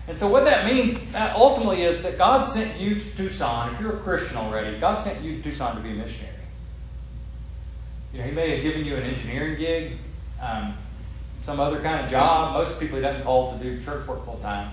And 0.07 0.15
so, 0.15 0.29
what 0.29 0.45
that 0.45 0.65
means 0.65 1.11
that 1.11 1.35
ultimately 1.35 1.81
is 1.81 2.01
that 2.03 2.17
God 2.17 2.43
sent 2.43 2.79
you 2.79 2.95
to 2.95 3.17
Tucson. 3.17 3.73
If 3.73 3.81
you're 3.81 3.97
a 3.97 3.99
Christian 3.99 4.37
already, 4.37 4.77
God 4.77 4.99
sent 4.99 5.21
you 5.21 5.37
to 5.37 5.43
Tucson 5.43 5.75
to 5.75 5.81
be 5.81 5.89
a 5.89 5.95
missionary. 5.95 6.33
You 8.13 8.19
know, 8.19 8.25
He 8.25 8.31
may 8.31 8.51
have 8.51 8.63
given 8.63 8.85
you 8.85 8.95
an 8.95 9.03
engineering 9.03 9.57
gig, 9.57 9.97
um, 10.41 10.77
some 11.47 11.61
other 11.61 11.79
kind 11.79 12.03
of 12.03 12.11
job. 12.11 12.51
Most 12.51 12.77
people 12.77 12.97
He 12.97 13.01
doesn't 13.01 13.23
call 13.23 13.57
to 13.57 13.63
do 13.63 13.81
church 13.81 14.05
work 14.05 14.25
full 14.25 14.37
time. 14.39 14.69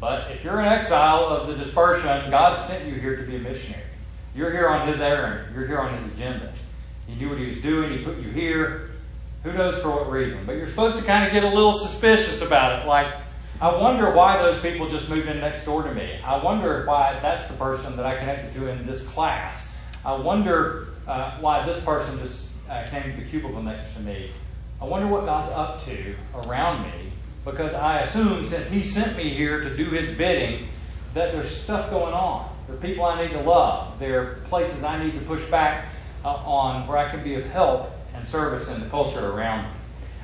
But 0.00 0.30
if 0.30 0.42
you're 0.42 0.58
an 0.58 0.66
exile 0.66 1.24
of 1.24 1.48
the 1.48 1.54
dispersion, 1.54 2.30
God 2.30 2.54
sent 2.54 2.86
you 2.86 2.94
here 2.94 3.14
to 3.16 3.22
be 3.24 3.36
a 3.36 3.38
missionary. 3.40 3.82
You're 4.34 4.50
here 4.52 4.68
on 4.68 4.88
His 4.88 5.02
errand. 5.02 5.54
You're 5.54 5.66
here 5.66 5.80
on 5.80 5.98
His 5.98 6.14
agenda. 6.14 6.50
He 7.06 7.14
knew 7.16 7.28
what 7.28 7.38
He 7.38 7.48
was 7.48 7.60
doing. 7.60 7.90
He 7.90 8.02
put 8.02 8.16
you 8.16 8.30
here. 8.30 8.92
Who 9.42 9.52
knows 9.52 9.82
for 9.82 9.90
what 9.90 10.10
reason? 10.10 10.38
But 10.46 10.56
you're 10.56 10.66
supposed 10.66 10.98
to 10.98 11.04
kind 11.04 11.26
of 11.26 11.32
get 11.34 11.44
a 11.44 11.48
little 11.48 11.74
suspicious 11.74 12.40
about 12.40 12.80
it. 12.80 12.88
Like, 12.88 13.12
I 13.60 13.76
wonder 13.76 14.12
why 14.12 14.40
those 14.40 14.58
people 14.62 14.88
just 14.88 15.10
moved 15.10 15.28
in 15.28 15.40
next 15.40 15.66
door 15.66 15.82
to 15.82 15.92
me. 15.92 16.20
I 16.24 16.42
wonder 16.42 16.86
why 16.86 17.18
that's 17.20 17.48
the 17.48 17.54
person 17.58 17.96
that 17.96 18.06
I 18.06 18.16
connected 18.16 18.54
to 18.54 18.68
in 18.68 18.86
this 18.86 19.06
class. 19.06 19.74
I 20.06 20.14
wonder 20.14 20.88
uh, 21.06 21.36
why 21.40 21.66
this 21.66 21.84
person 21.84 22.18
just 22.20 22.48
uh, 22.70 22.86
came 22.88 23.14
to 23.14 23.22
the 23.22 23.28
cubicle 23.28 23.62
next 23.62 23.92
to 23.96 24.00
me. 24.00 24.30
I 24.80 24.84
wonder 24.84 25.06
what 25.06 25.24
God's 25.24 25.52
up 25.54 25.84
to 25.84 26.14
around 26.34 26.84
me 26.84 27.12
because 27.44 27.74
I 27.74 28.00
assume 28.00 28.46
since 28.46 28.70
He 28.70 28.82
sent 28.82 29.16
me 29.16 29.30
here 29.30 29.60
to 29.60 29.76
do 29.76 29.90
His 29.90 30.16
bidding, 30.16 30.68
that 31.14 31.32
there's 31.32 31.50
stuff 31.50 31.90
going 31.90 32.14
on. 32.14 32.50
There 32.66 32.76
are 32.76 32.80
people 32.80 33.04
I 33.04 33.24
need 33.24 33.32
to 33.32 33.40
love. 33.40 33.98
There 33.98 34.20
are 34.20 34.34
places 34.48 34.82
I 34.82 35.02
need 35.02 35.12
to 35.14 35.20
push 35.20 35.44
back 35.50 35.86
uh, 36.24 36.28
on 36.28 36.86
where 36.86 36.96
I 36.96 37.10
can 37.10 37.22
be 37.22 37.34
of 37.34 37.44
help 37.46 37.90
and 38.14 38.26
service 38.26 38.68
in 38.70 38.80
the 38.80 38.88
culture 38.88 39.30
around 39.30 39.64
me. 39.64 39.70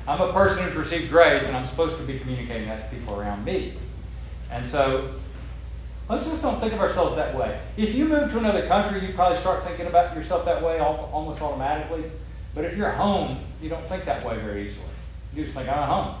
I'm 0.07 0.19
a 0.19 0.33
person 0.33 0.63
who's 0.63 0.75
received 0.75 1.09
grace, 1.09 1.47
and 1.47 1.55
I'm 1.55 1.65
supposed 1.65 1.97
to 1.97 2.03
be 2.03 2.17
communicating 2.17 2.67
that 2.67 2.89
to 2.89 2.95
people 2.95 3.19
around 3.19 3.45
me. 3.45 3.75
And 4.49 4.67
so, 4.67 5.13
let's 6.09 6.25
just 6.25 6.41
don't 6.41 6.59
think 6.59 6.73
of 6.73 6.79
ourselves 6.79 7.15
that 7.15 7.35
way. 7.35 7.59
If 7.77 7.93
you 7.93 8.05
move 8.05 8.31
to 8.31 8.39
another 8.39 8.67
country, 8.67 9.05
you 9.05 9.13
probably 9.13 9.37
start 9.37 9.63
thinking 9.63 9.85
about 9.85 10.15
yourself 10.15 10.43
that 10.45 10.63
way 10.63 10.79
almost 10.79 11.41
automatically. 11.41 12.03
But 12.53 12.65
if 12.65 12.77
you're 12.77 12.91
home, 12.91 13.39
you 13.61 13.69
don't 13.69 13.85
think 13.87 14.05
that 14.05 14.25
way 14.25 14.37
very 14.37 14.67
easily. 14.67 14.85
You 15.33 15.43
just 15.43 15.55
think, 15.55 15.69
I'm 15.69 15.79
at 15.79 15.87
home. 15.87 16.15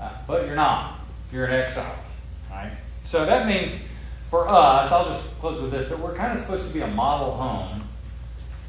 Uh, 0.00 0.10
but 0.26 0.46
you're 0.46 0.56
not. 0.56 1.00
You're 1.32 1.46
in 1.46 1.52
exile. 1.52 1.98
Right? 2.50 2.72
So 3.02 3.26
that 3.26 3.46
means 3.46 3.84
for 4.30 4.48
us, 4.48 4.90
I'll 4.90 5.06
just 5.06 5.26
close 5.38 5.60
with 5.60 5.70
this, 5.70 5.88
that 5.90 5.98
we're 5.98 6.14
kind 6.14 6.32
of 6.32 6.38
supposed 6.38 6.66
to 6.66 6.72
be 6.72 6.80
a 6.80 6.86
model 6.86 7.32
home 7.32 7.86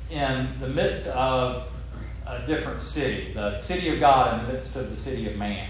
in 0.09 0.47
the 0.59 0.67
midst 0.67 1.07
of 1.07 1.67
a 2.27 2.39
different 2.45 2.83
city, 2.83 3.33
the 3.33 3.59
city 3.61 3.89
of 3.89 3.99
God 3.99 4.39
in 4.39 4.47
the 4.47 4.53
midst 4.53 4.75
of 4.75 4.89
the 4.89 4.97
city 4.97 5.27
of 5.29 5.37
man. 5.37 5.69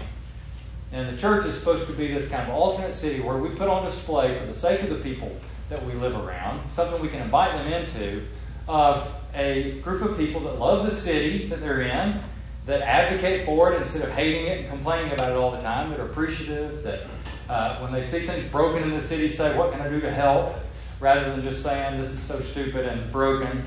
And 0.92 1.16
the 1.16 1.20
church 1.20 1.46
is 1.46 1.58
supposed 1.58 1.86
to 1.86 1.92
be 1.92 2.08
this 2.08 2.28
kind 2.28 2.48
of 2.48 2.54
alternate 2.54 2.94
city 2.94 3.20
where 3.20 3.36
we 3.36 3.50
put 3.50 3.68
on 3.68 3.84
display, 3.84 4.38
for 4.38 4.46
the 4.46 4.54
sake 4.54 4.82
of 4.82 4.90
the 4.90 4.96
people 4.96 5.34
that 5.68 5.84
we 5.84 5.92
live 5.94 6.14
around, 6.14 6.70
something 6.70 7.00
we 7.00 7.08
can 7.08 7.22
invite 7.22 7.52
them 7.52 7.72
into 7.72 8.24
of 8.68 9.14
a 9.34 9.80
group 9.80 10.02
of 10.02 10.16
people 10.16 10.40
that 10.42 10.58
love 10.58 10.86
the 10.86 10.94
city 10.94 11.48
that 11.48 11.60
they're 11.60 11.82
in, 11.82 12.20
that 12.66 12.80
advocate 12.80 13.44
for 13.44 13.72
it 13.72 13.76
instead 13.76 14.02
of 14.02 14.10
hating 14.10 14.46
it 14.46 14.60
and 14.60 14.68
complaining 14.68 15.12
about 15.12 15.30
it 15.30 15.36
all 15.36 15.50
the 15.50 15.60
time, 15.60 15.90
that 15.90 16.00
are 16.00 16.06
appreciative, 16.06 16.82
that 16.82 17.02
uh, 17.48 17.78
when 17.80 17.92
they 17.92 18.02
see 18.02 18.26
things 18.26 18.50
broken 18.50 18.82
in 18.82 18.90
the 18.90 19.02
city, 19.02 19.28
say, 19.28 19.56
What 19.56 19.72
can 19.72 19.80
I 19.80 19.88
do 19.88 20.00
to 20.00 20.10
help? 20.10 20.56
rather 21.00 21.30
than 21.30 21.42
just 21.42 21.62
saying, 21.62 22.00
This 22.00 22.12
is 22.12 22.20
so 22.20 22.40
stupid 22.40 22.86
and 22.86 23.12
broken. 23.12 23.62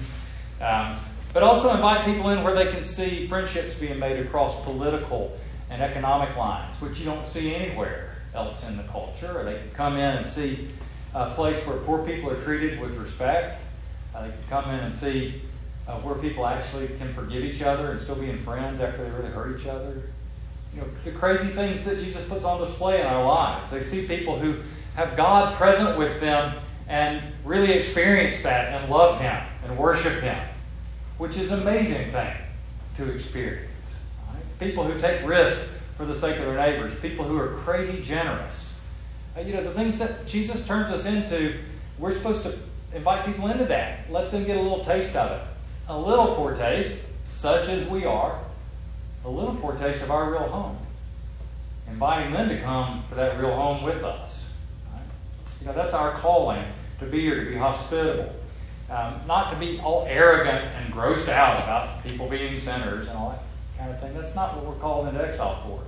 Um, 0.60 0.98
but 1.34 1.44
also 1.44 1.72
invite 1.74 2.04
people 2.06 2.30
in 2.32 2.44
where 2.44 2.56
they 2.56 2.72
can 2.72 2.82
see 2.82 3.28
friendships 3.28 3.76
being 3.76 4.00
made 4.00 4.26
across 4.26 4.64
political 4.64 5.38
and 5.70 5.82
economic 5.82 6.36
lines, 6.36 6.80
which 6.82 7.00
you 7.00 7.06
don't 7.06 7.28
see 7.28 7.54
anywhere 7.54 8.16
else 8.34 8.68
in 8.68 8.78
the 8.78 8.84
culture. 8.84 9.40
Or 9.40 9.44
they 9.44 9.60
can 9.60 9.70
come 9.72 9.94
in 9.98 10.18
and 10.18 10.26
see 10.26 10.68
a 11.14 11.34
place 11.36 11.66
where 11.68 11.78
poor 11.78 12.04
people 12.04 12.32
are 12.32 12.42
treated 12.42 12.80
with 12.80 12.96
respect. 12.96 13.62
Uh, 14.18 14.24
they 14.24 14.30
can 14.30 14.40
come 14.50 14.74
in 14.74 14.80
and 14.80 14.94
see 14.94 15.42
uh, 15.88 15.98
where 16.00 16.16
people 16.16 16.46
actually 16.46 16.88
can 16.98 17.14
forgive 17.14 17.44
each 17.44 17.62
other 17.62 17.92
and 17.92 18.00
still 18.00 18.16
being 18.16 18.40
friends 18.40 18.80
after 18.80 19.04
they 19.04 19.10
really 19.12 19.30
hurt 19.30 19.60
each 19.60 19.68
other. 19.68 20.02
You 20.74 20.82
know, 20.82 20.88
the 21.06 21.12
crazy 21.12 21.48
things 21.50 21.84
that 21.86 22.00
Jesus 22.00 22.28
puts 22.28 22.44
on 22.44 22.60
display 22.60 23.00
in 23.00 23.06
our 23.06 23.24
lives. 23.24 23.70
They 23.70 23.84
see 23.84 24.08
people 24.08 24.40
who 24.40 24.58
have 24.96 25.16
God 25.16 25.54
present 25.54 26.00
with 26.00 26.20
them 26.20 26.58
and 26.88 27.22
really 27.46 27.74
experience 27.74 28.42
that 28.44 28.82
and 28.82 28.90
love 28.90 29.22
Him 29.22 29.40
and 29.64 29.78
worship 29.78 30.20
Him, 30.22 30.38
which 31.20 31.38
is 31.38 31.52
an 31.52 31.62
amazing 31.62 32.12
thing 32.12 32.36
to 32.96 33.12
experience. 33.14 33.70
Right? 34.34 34.44
People 34.60 34.84
who 34.84 35.00
take 35.00 35.26
risks 35.28 35.76
for 35.96 36.06
the 36.06 36.16
sake 36.16 36.38
of 36.38 36.46
their 36.46 36.58
neighbors, 36.58 37.00
people 37.02 37.26
who 37.26 37.38
are 37.38 37.50
crazy 37.50 38.02
generous. 38.02 38.80
Uh, 39.36 39.42
you 39.42 39.54
know, 39.54 39.64
the 39.64 39.74
things 39.74 40.00
that 40.00 40.26
Jesus 40.26 40.66
turns 40.66 40.92
us 40.92 41.06
into, 41.06 41.60
we're 42.00 42.12
supposed 42.12 42.42
to 42.44 42.58
invite 42.94 43.26
people 43.26 43.48
into 43.48 43.66
that. 43.66 44.12
Let 44.12 44.32
them 44.32 44.46
get 44.46 44.58
a 44.58 44.62
little 44.62 44.84
taste 44.84 45.16
of 45.16 45.32
it 45.32 45.48
a 45.90 45.98
little 45.98 46.36
foretaste, 46.36 47.02
such 47.28 47.70
as 47.70 47.88
we 47.88 48.06
are, 48.06 48.40
a 49.24 49.30
little 49.30 49.56
foretaste 49.56 50.02
of 50.04 50.12
our 50.12 50.32
real 50.32 50.48
home. 50.48 50.78
Inviting 51.88 52.34
them 52.34 52.50
to 52.50 52.60
come 52.62 53.04
for 53.08 53.16
that 53.16 53.40
real 53.40 53.56
home 53.56 53.84
with 53.84 54.04
us. 54.04 54.52
Right? 54.92 55.02
You 55.62 55.68
know, 55.68 55.74
that's 55.74 55.94
our 55.94 56.12
calling 56.12 56.64
to 57.00 57.06
be 57.06 57.22
here, 57.22 57.46
to 57.46 57.52
be 57.52 57.58
hospitable. 57.58 58.34
Um, 58.90 59.22
not 59.28 59.50
to 59.52 59.56
be 59.58 59.80
all 59.80 60.06
arrogant 60.10 60.66
and 60.66 60.94
grossed 60.94 61.30
out 61.30 61.62
about 61.64 62.04
people 62.04 62.28
being 62.30 62.60
sinners 62.60 63.08
and 63.08 63.18
all 63.18 63.30
that 63.30 63.44
kind 63.78 63.92
of 63.92 64.02
thing. 64.02 64.14
That's 64.14 64.36
not 64.36 64.56
what 64.56 64.66
we're 64.66 64.82
called 64.82 65.08
into 65.08 65.26
exile 65.26 65.62
for. 65.66 65.84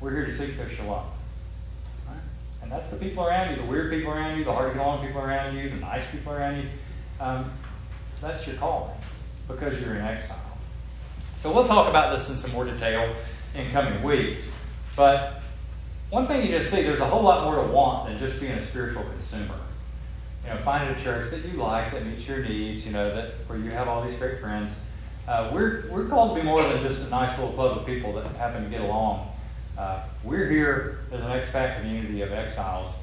We're 0.00 0.14
here 0.14 0.26
to 0.26 0.32
seek 0.32 0.56
their 0.56 0.68
shalom. 0.68 1.04
That's 2.72 2.88
the 2.88 2.96
people 2.96 3.26
around 3.26 3.50
you, 3.50 3.56
the 3.56 3.68
weird 3.68 3.92
people 3.92 4.12
around 4.12 4.38
you, 4.38 4.44
the 4.44 4.52
hard 4.52 4.78
on 4.78 5.06
people 5.06 5.20
around 5.20 5.54
you, 5.54 5.68
the 5.68 5.76
nice 5.76 6.10
people 6.10 6.32
around 6.32 6.56
you. 6.56 6.68
Um, 7.20 7.52
that's 8.18 8.46
your 8.46 8.56
calling 8.56 8.96
because 9.46 9.78
you're 9.78 9.94
in 9.94 10.00
exile. 10.00 10.58
So 11.36 11.52
we'll 11.52 11.66
talk 11.66 11.90
about 11.90 12.16
this 12.16 12.30
in 12.30 12.36
some 12.36 12.50
more 12.52 12.64
detail 12.64 13.14
in 13.54 13.70
coming 13.72 14.02
weeks. 14.02 14.50
But 14.96 15.42
one 16.08 16.26
thing 16.26 16.46
you 16.46 16.58
just 16.58 16.70
see, 16.70 16.80
there's 16.80 17.00
a 17.00 17.04
whole 17.04 17.22
lot 17.22 17.44
more 17.44 17.62
to 17.62 17.70
want 17.70 18.08
than 18.08 18.18
just 18.18 18.40
being 18.40 18.52
a 18.52 18.66
spiritual 18.66 19.02
consumer. 19.04 19.60
You 20.42 20.54
know, 20.54 20.56
finding 20.62 20.96
a 20.96 20.98
church 20.98 21.30
that 21.30 21.44
you 21.44 21.58
like, 21.58 21.92
that 21.92 22.06
meets 22.06 22.26
your 22.26 22.38
needs, 22.38 22.86
you 22.86 22.92
know, 22.92 23.14
that 23.14 23.32
where 23.48 23.58
you 23.58 23.70
have 23.70 23.86
all 23.86 24.02
these 24.02 24.16
great 24.18 24.40
friends. 24.40 24.72
Uh, 25.28 25.50
we're, 25.52 25.84
we're 25.90 26.06
called 26.06 26.34
to 26.34 26.42
be 26.42 26.46
more 26.46 26.62
than 26.62 26.82
just 26.82 27.06
a 27.06 27.10
nice 27.10 27.38
little 27.38 27.52
club 27.52 27.76
of 27.76 27.84
people 27.84 28.14
that 28.14 28.26
happen 28.36 28.64
to 28.64 28.70
get 28.70 28.80
along. 28.80 29.31
Uh, 29.82 30.00
we're 30.22 30.48
here 30.48 31.00
as 31.10 31.20
an 31.22 31.26
expat 31.26 31.80
community 31.80 32.22
of 32.22 32.30
exiles 32.30 32.94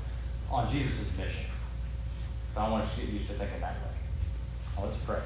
on 0.50 0.72
Jesus' 0.72 1.12
mission. 1.18 1.48
So 2.54 2.62
I 2.62 2.70
want 2.70 2.86
us 2.86 2.96
to 2.96 3.02
get 3.02 3.10
used 3.10 3.28
to 3.28 3.34
thinking 3.34 3.60
that 3.60 3.74
way. 3.74 4.86
Let's 4.86 4.96
pray. 5.00 5.20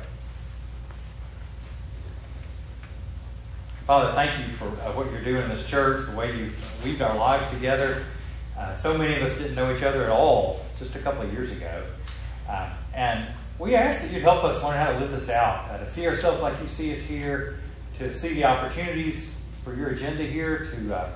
Father, 3.85 4.13
thank 4.13 4.39
you 4.39 4.51
for 4.55 4.65
uh, 4.65 4.93
what 4.93 5.11
you're 5.11 5.23
doing 5.23 5.43
in 5.43 5.49
this 5.49 5.69
church, 5.69 6.09
the 6.09 6.17
way 6.17 6.35
you've 6.35 6.83
weaved 6.83 7.03
our 7.03 7.15
lives 7.15 7.47
together. 7.51 8.03
Uh, 8.57 8.73
so 8.73 8.97
many 8.97 9.15
of 9.15 9.21
us 9.21 9.37
didn't 9.37 9.53
know 9.53 9.71
each 9.71 9.83
other 9.83 10.05
at 10.05 10.09
all 10.09 10.65
just 10.79 10.95
a 10.95 10.99
couple 10.99 11.21
of 11.21 11.31
years 11.31 11.51
ago. 11.51 11.83
Uh, 12.49 12.73
and 12.95 13.27
we 13.59 13.75
ask 13.75 14.01
that 14.01 14.11
you'd 14.11 14.23
help 14.23 14.43
us 14.43 14.63
learn 14.63 14.75
how 14.75 14.91
to 14.91 14.97
live 14.97 15.11
this 15.11 15.29
out, 15.29 15.69
uh, 15.69 15.77
to 15.77 15.85
see 15.85 16.07
ourselves 16.07 16.41
like 16.41 16.59
you 16.63 16.67
see 16.67 16.91
us 16.93 17.01
here, 17.01 17.59
to 17.99 18.11
see 18.11 18.33
the 18.33 18.43
opportunities 18.43 19.39
for 19.63 19.75
your 19.75 19.89
agenda 19.89 20.23
here, 20.23 20.65
to 20.65 20.95
uh, 20.95 21.09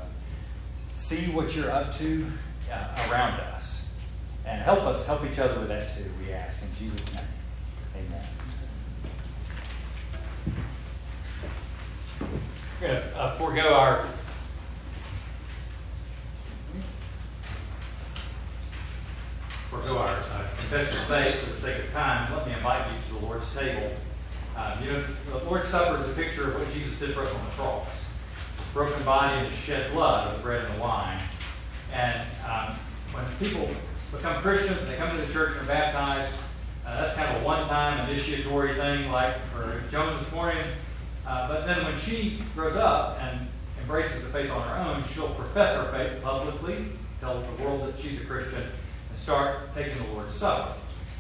see 0.97 1.31
what 1.31 1.55
you're 1.55 1.71
up 1.71 1.95
to 1.95 2.25
uh, 2.73 3.07
around 3.09 3.39
us. 3.39 3.87
And 4.45 4.61
help 4.61 4.79
us 4.81 5.05
help 5.05 5.23
each 5.31 5.39
other 5.39 5.59
with 5.59 5.69
that 5.69 5.95
too, 5.95 6.03
we 6.19 6.33
ask. 6.33 6.61
In 6.63 6.69
Jesus' 6.77 7.13
name, 7.13 7.23
amen. 7.95 8.25
We're 12.81 12.87
going 12.87 13.01
to 13.01 13.17
uh, 13.17 13.37
forego 13.37 13.73
our 13.73 14.05
forego 19.69 19.97
our 19.97 20.17
uh, 20.17 20.47
confession 20.57 20.97
of 20.97 21.03
faith 21.05 21.35
for 21.41 21.53
the 21.53 21.61
sake 21.61 21.83
of 21.85 21.91
time. 21.91 22.33
Let 22.35 22.47
me 22.47 22.53
invite 22.53 22.87
you 22.87 22.97
to 23.07 23.19
the 23.19 23.25
Lord's 23.25 23.55
table. 23.55 23.91
Um, 24.55 24.83
you 24.83 24.91
know, 24.91 25.03
the 25.29 25.45
Lord's 25.45 25.69
Supper 25.69 26.01
is 26.01 26.09
a 26.09 26.13
picture 26.13 26.49
of 26.49 26.59
what 26.59 26.73
Jesus 26.73 26.99
did 26.99 27.13
for 27.13 27.21
us 27.21 27.33
on 27.33 27.45
the 27.45 27.51
cross. 27.51 28.06
Broken 28.73 29.03
body 29.03 29.37
and 29.37 29.47
his 29.47 29.57
shed 29.57 29.91
blood 29.91 30.27
of 30.27 30.37
the 30.37 30.43
bread 30.43 30.65
and 30.65 30.75
the 30.75 30.81
wine. 30.81 31.21
And 31.91 32.21
um, 32.47 32.75
when 33.11 33.25
people 33.39 33.69
become 34.11 34.41
Christians 34.41 34.79
and 34.81 34.89
they 34.89 34.97
come 34.97 35.17
to 35.17 35.25
the 35.25 35.31
church 35.33 35.53
and 35.53 35.61
are 35.61 35.73
baptized, 35.73 36.33
uh, 36.85 37.01
that's 37.01 37.15
kind 37.15 37.35
of 37.35 37.41
a 37.41 37.45
one-time 37.45 38.07
initiatory 38.09 38.75
thing, 38.75 39.11
like 39.11 39.35
for 39.51 39.83
Joan 39.91 40.21
this 40.23 40.31
morning. 40.31 40.63
Uh, 41.25 41.47
but 41.47 41.65
then 41.65 41.83
when 41.83 41.97
she 41.97 42.41
grows 42.55 42.75
up 42.75 43.21
and 43.21 43.47
embraces 43.81 44.21
the 44.21 44.29
faith 44.29 44.49
on 44.49 44.61
her 44.67 44.75
own, 44.75 45.03
she'll 45.03 45.33
profess 45.35 45.75
her 45.75 45.91
faith 45.91 46.21
publicly, 46.23 46.85
tell 47.19 47.41
the 47.41 47.63
world 47.63 47.87
that 47.87 47.99
she's 47.99 48.21
a 48.21 48.25
Christian, 48.25 48.61
and 48.61 49.17
start 49.17 49.73
taking 49.73 49.97
the 49.97 50.13
Lord's 50.13 50.35
Supper. 50.35 50.73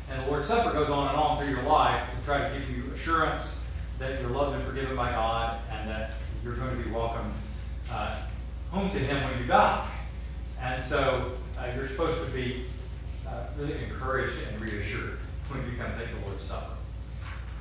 And 0.09 0.23
the 0.23 0.31
Lord's 0.31 0.47
Supper 0.47 0.71
goes 0.71 0.89
on 0.89 1.09
and 1.09 1.17
on 1.17 1.37
through 1.37 1.49
your 1.49 1.63
life 1.63 2.09
to 2.09 2.25
try 2.25 2.47
to 2.47 2.57
give 2.57 2.69
you 2.69 2.83
assurance 2.93 3.59
that 3.99 4.21
you're 4.21 4.29
loved 4.29 4.55
and 4.55 4.65
forgiven 4.65 4.95
by 4.95 5.11
God 5.11 5.59
and 5.71 5.89
that 5.89 6.11
you're 6.43 6.55
going 6.55 6.77
to 6.77 6.83
be 6.83 6.91
welcomed 6.91 7.33
uh, 7.91 8.17
home 8.71 8.89
to 8.89 8.99
Him 8.99 9.23
when 9.23 9.39
you 9.39 9.47
die. 9.47 9.87
And 10.61 10.83
so 10.83 11.31
uh, 11.59 11.67
you're 11.75 11.87
supposed 11.87 12.25
to 12.25 12.31
be 12.31 12.65
uh, 13.27 13.45
really 13.57 13.83
encouraged 13.83 14.35
and 14.47 14.61
reassured 14.61 15.19
when 15.49 15.65
you 15.65 15.77
come 15.77 15.91
take 15.97 16.13
the 16.13 16.25
Lord's 16.27 16.43
Supper. 16.43 16.73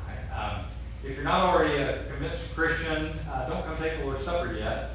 Right? 0.07 0.39
Um, 0.39 0.65
if 1.05 1.15
you're 1.15 1.25
not 1.25 1.43
already 1.43 1.77
a 1.83 2.05
convinced 2.05 2.55
Christian, 2.55 3.12
uh, 3.31 3.49
don't 3.49 3.65
come 3.65 3.77
take 3.79 3.99
the 3.99 4.05
Lord's 4.05 4.25
Supper 4.25 4.55
yet. 4.55 4.91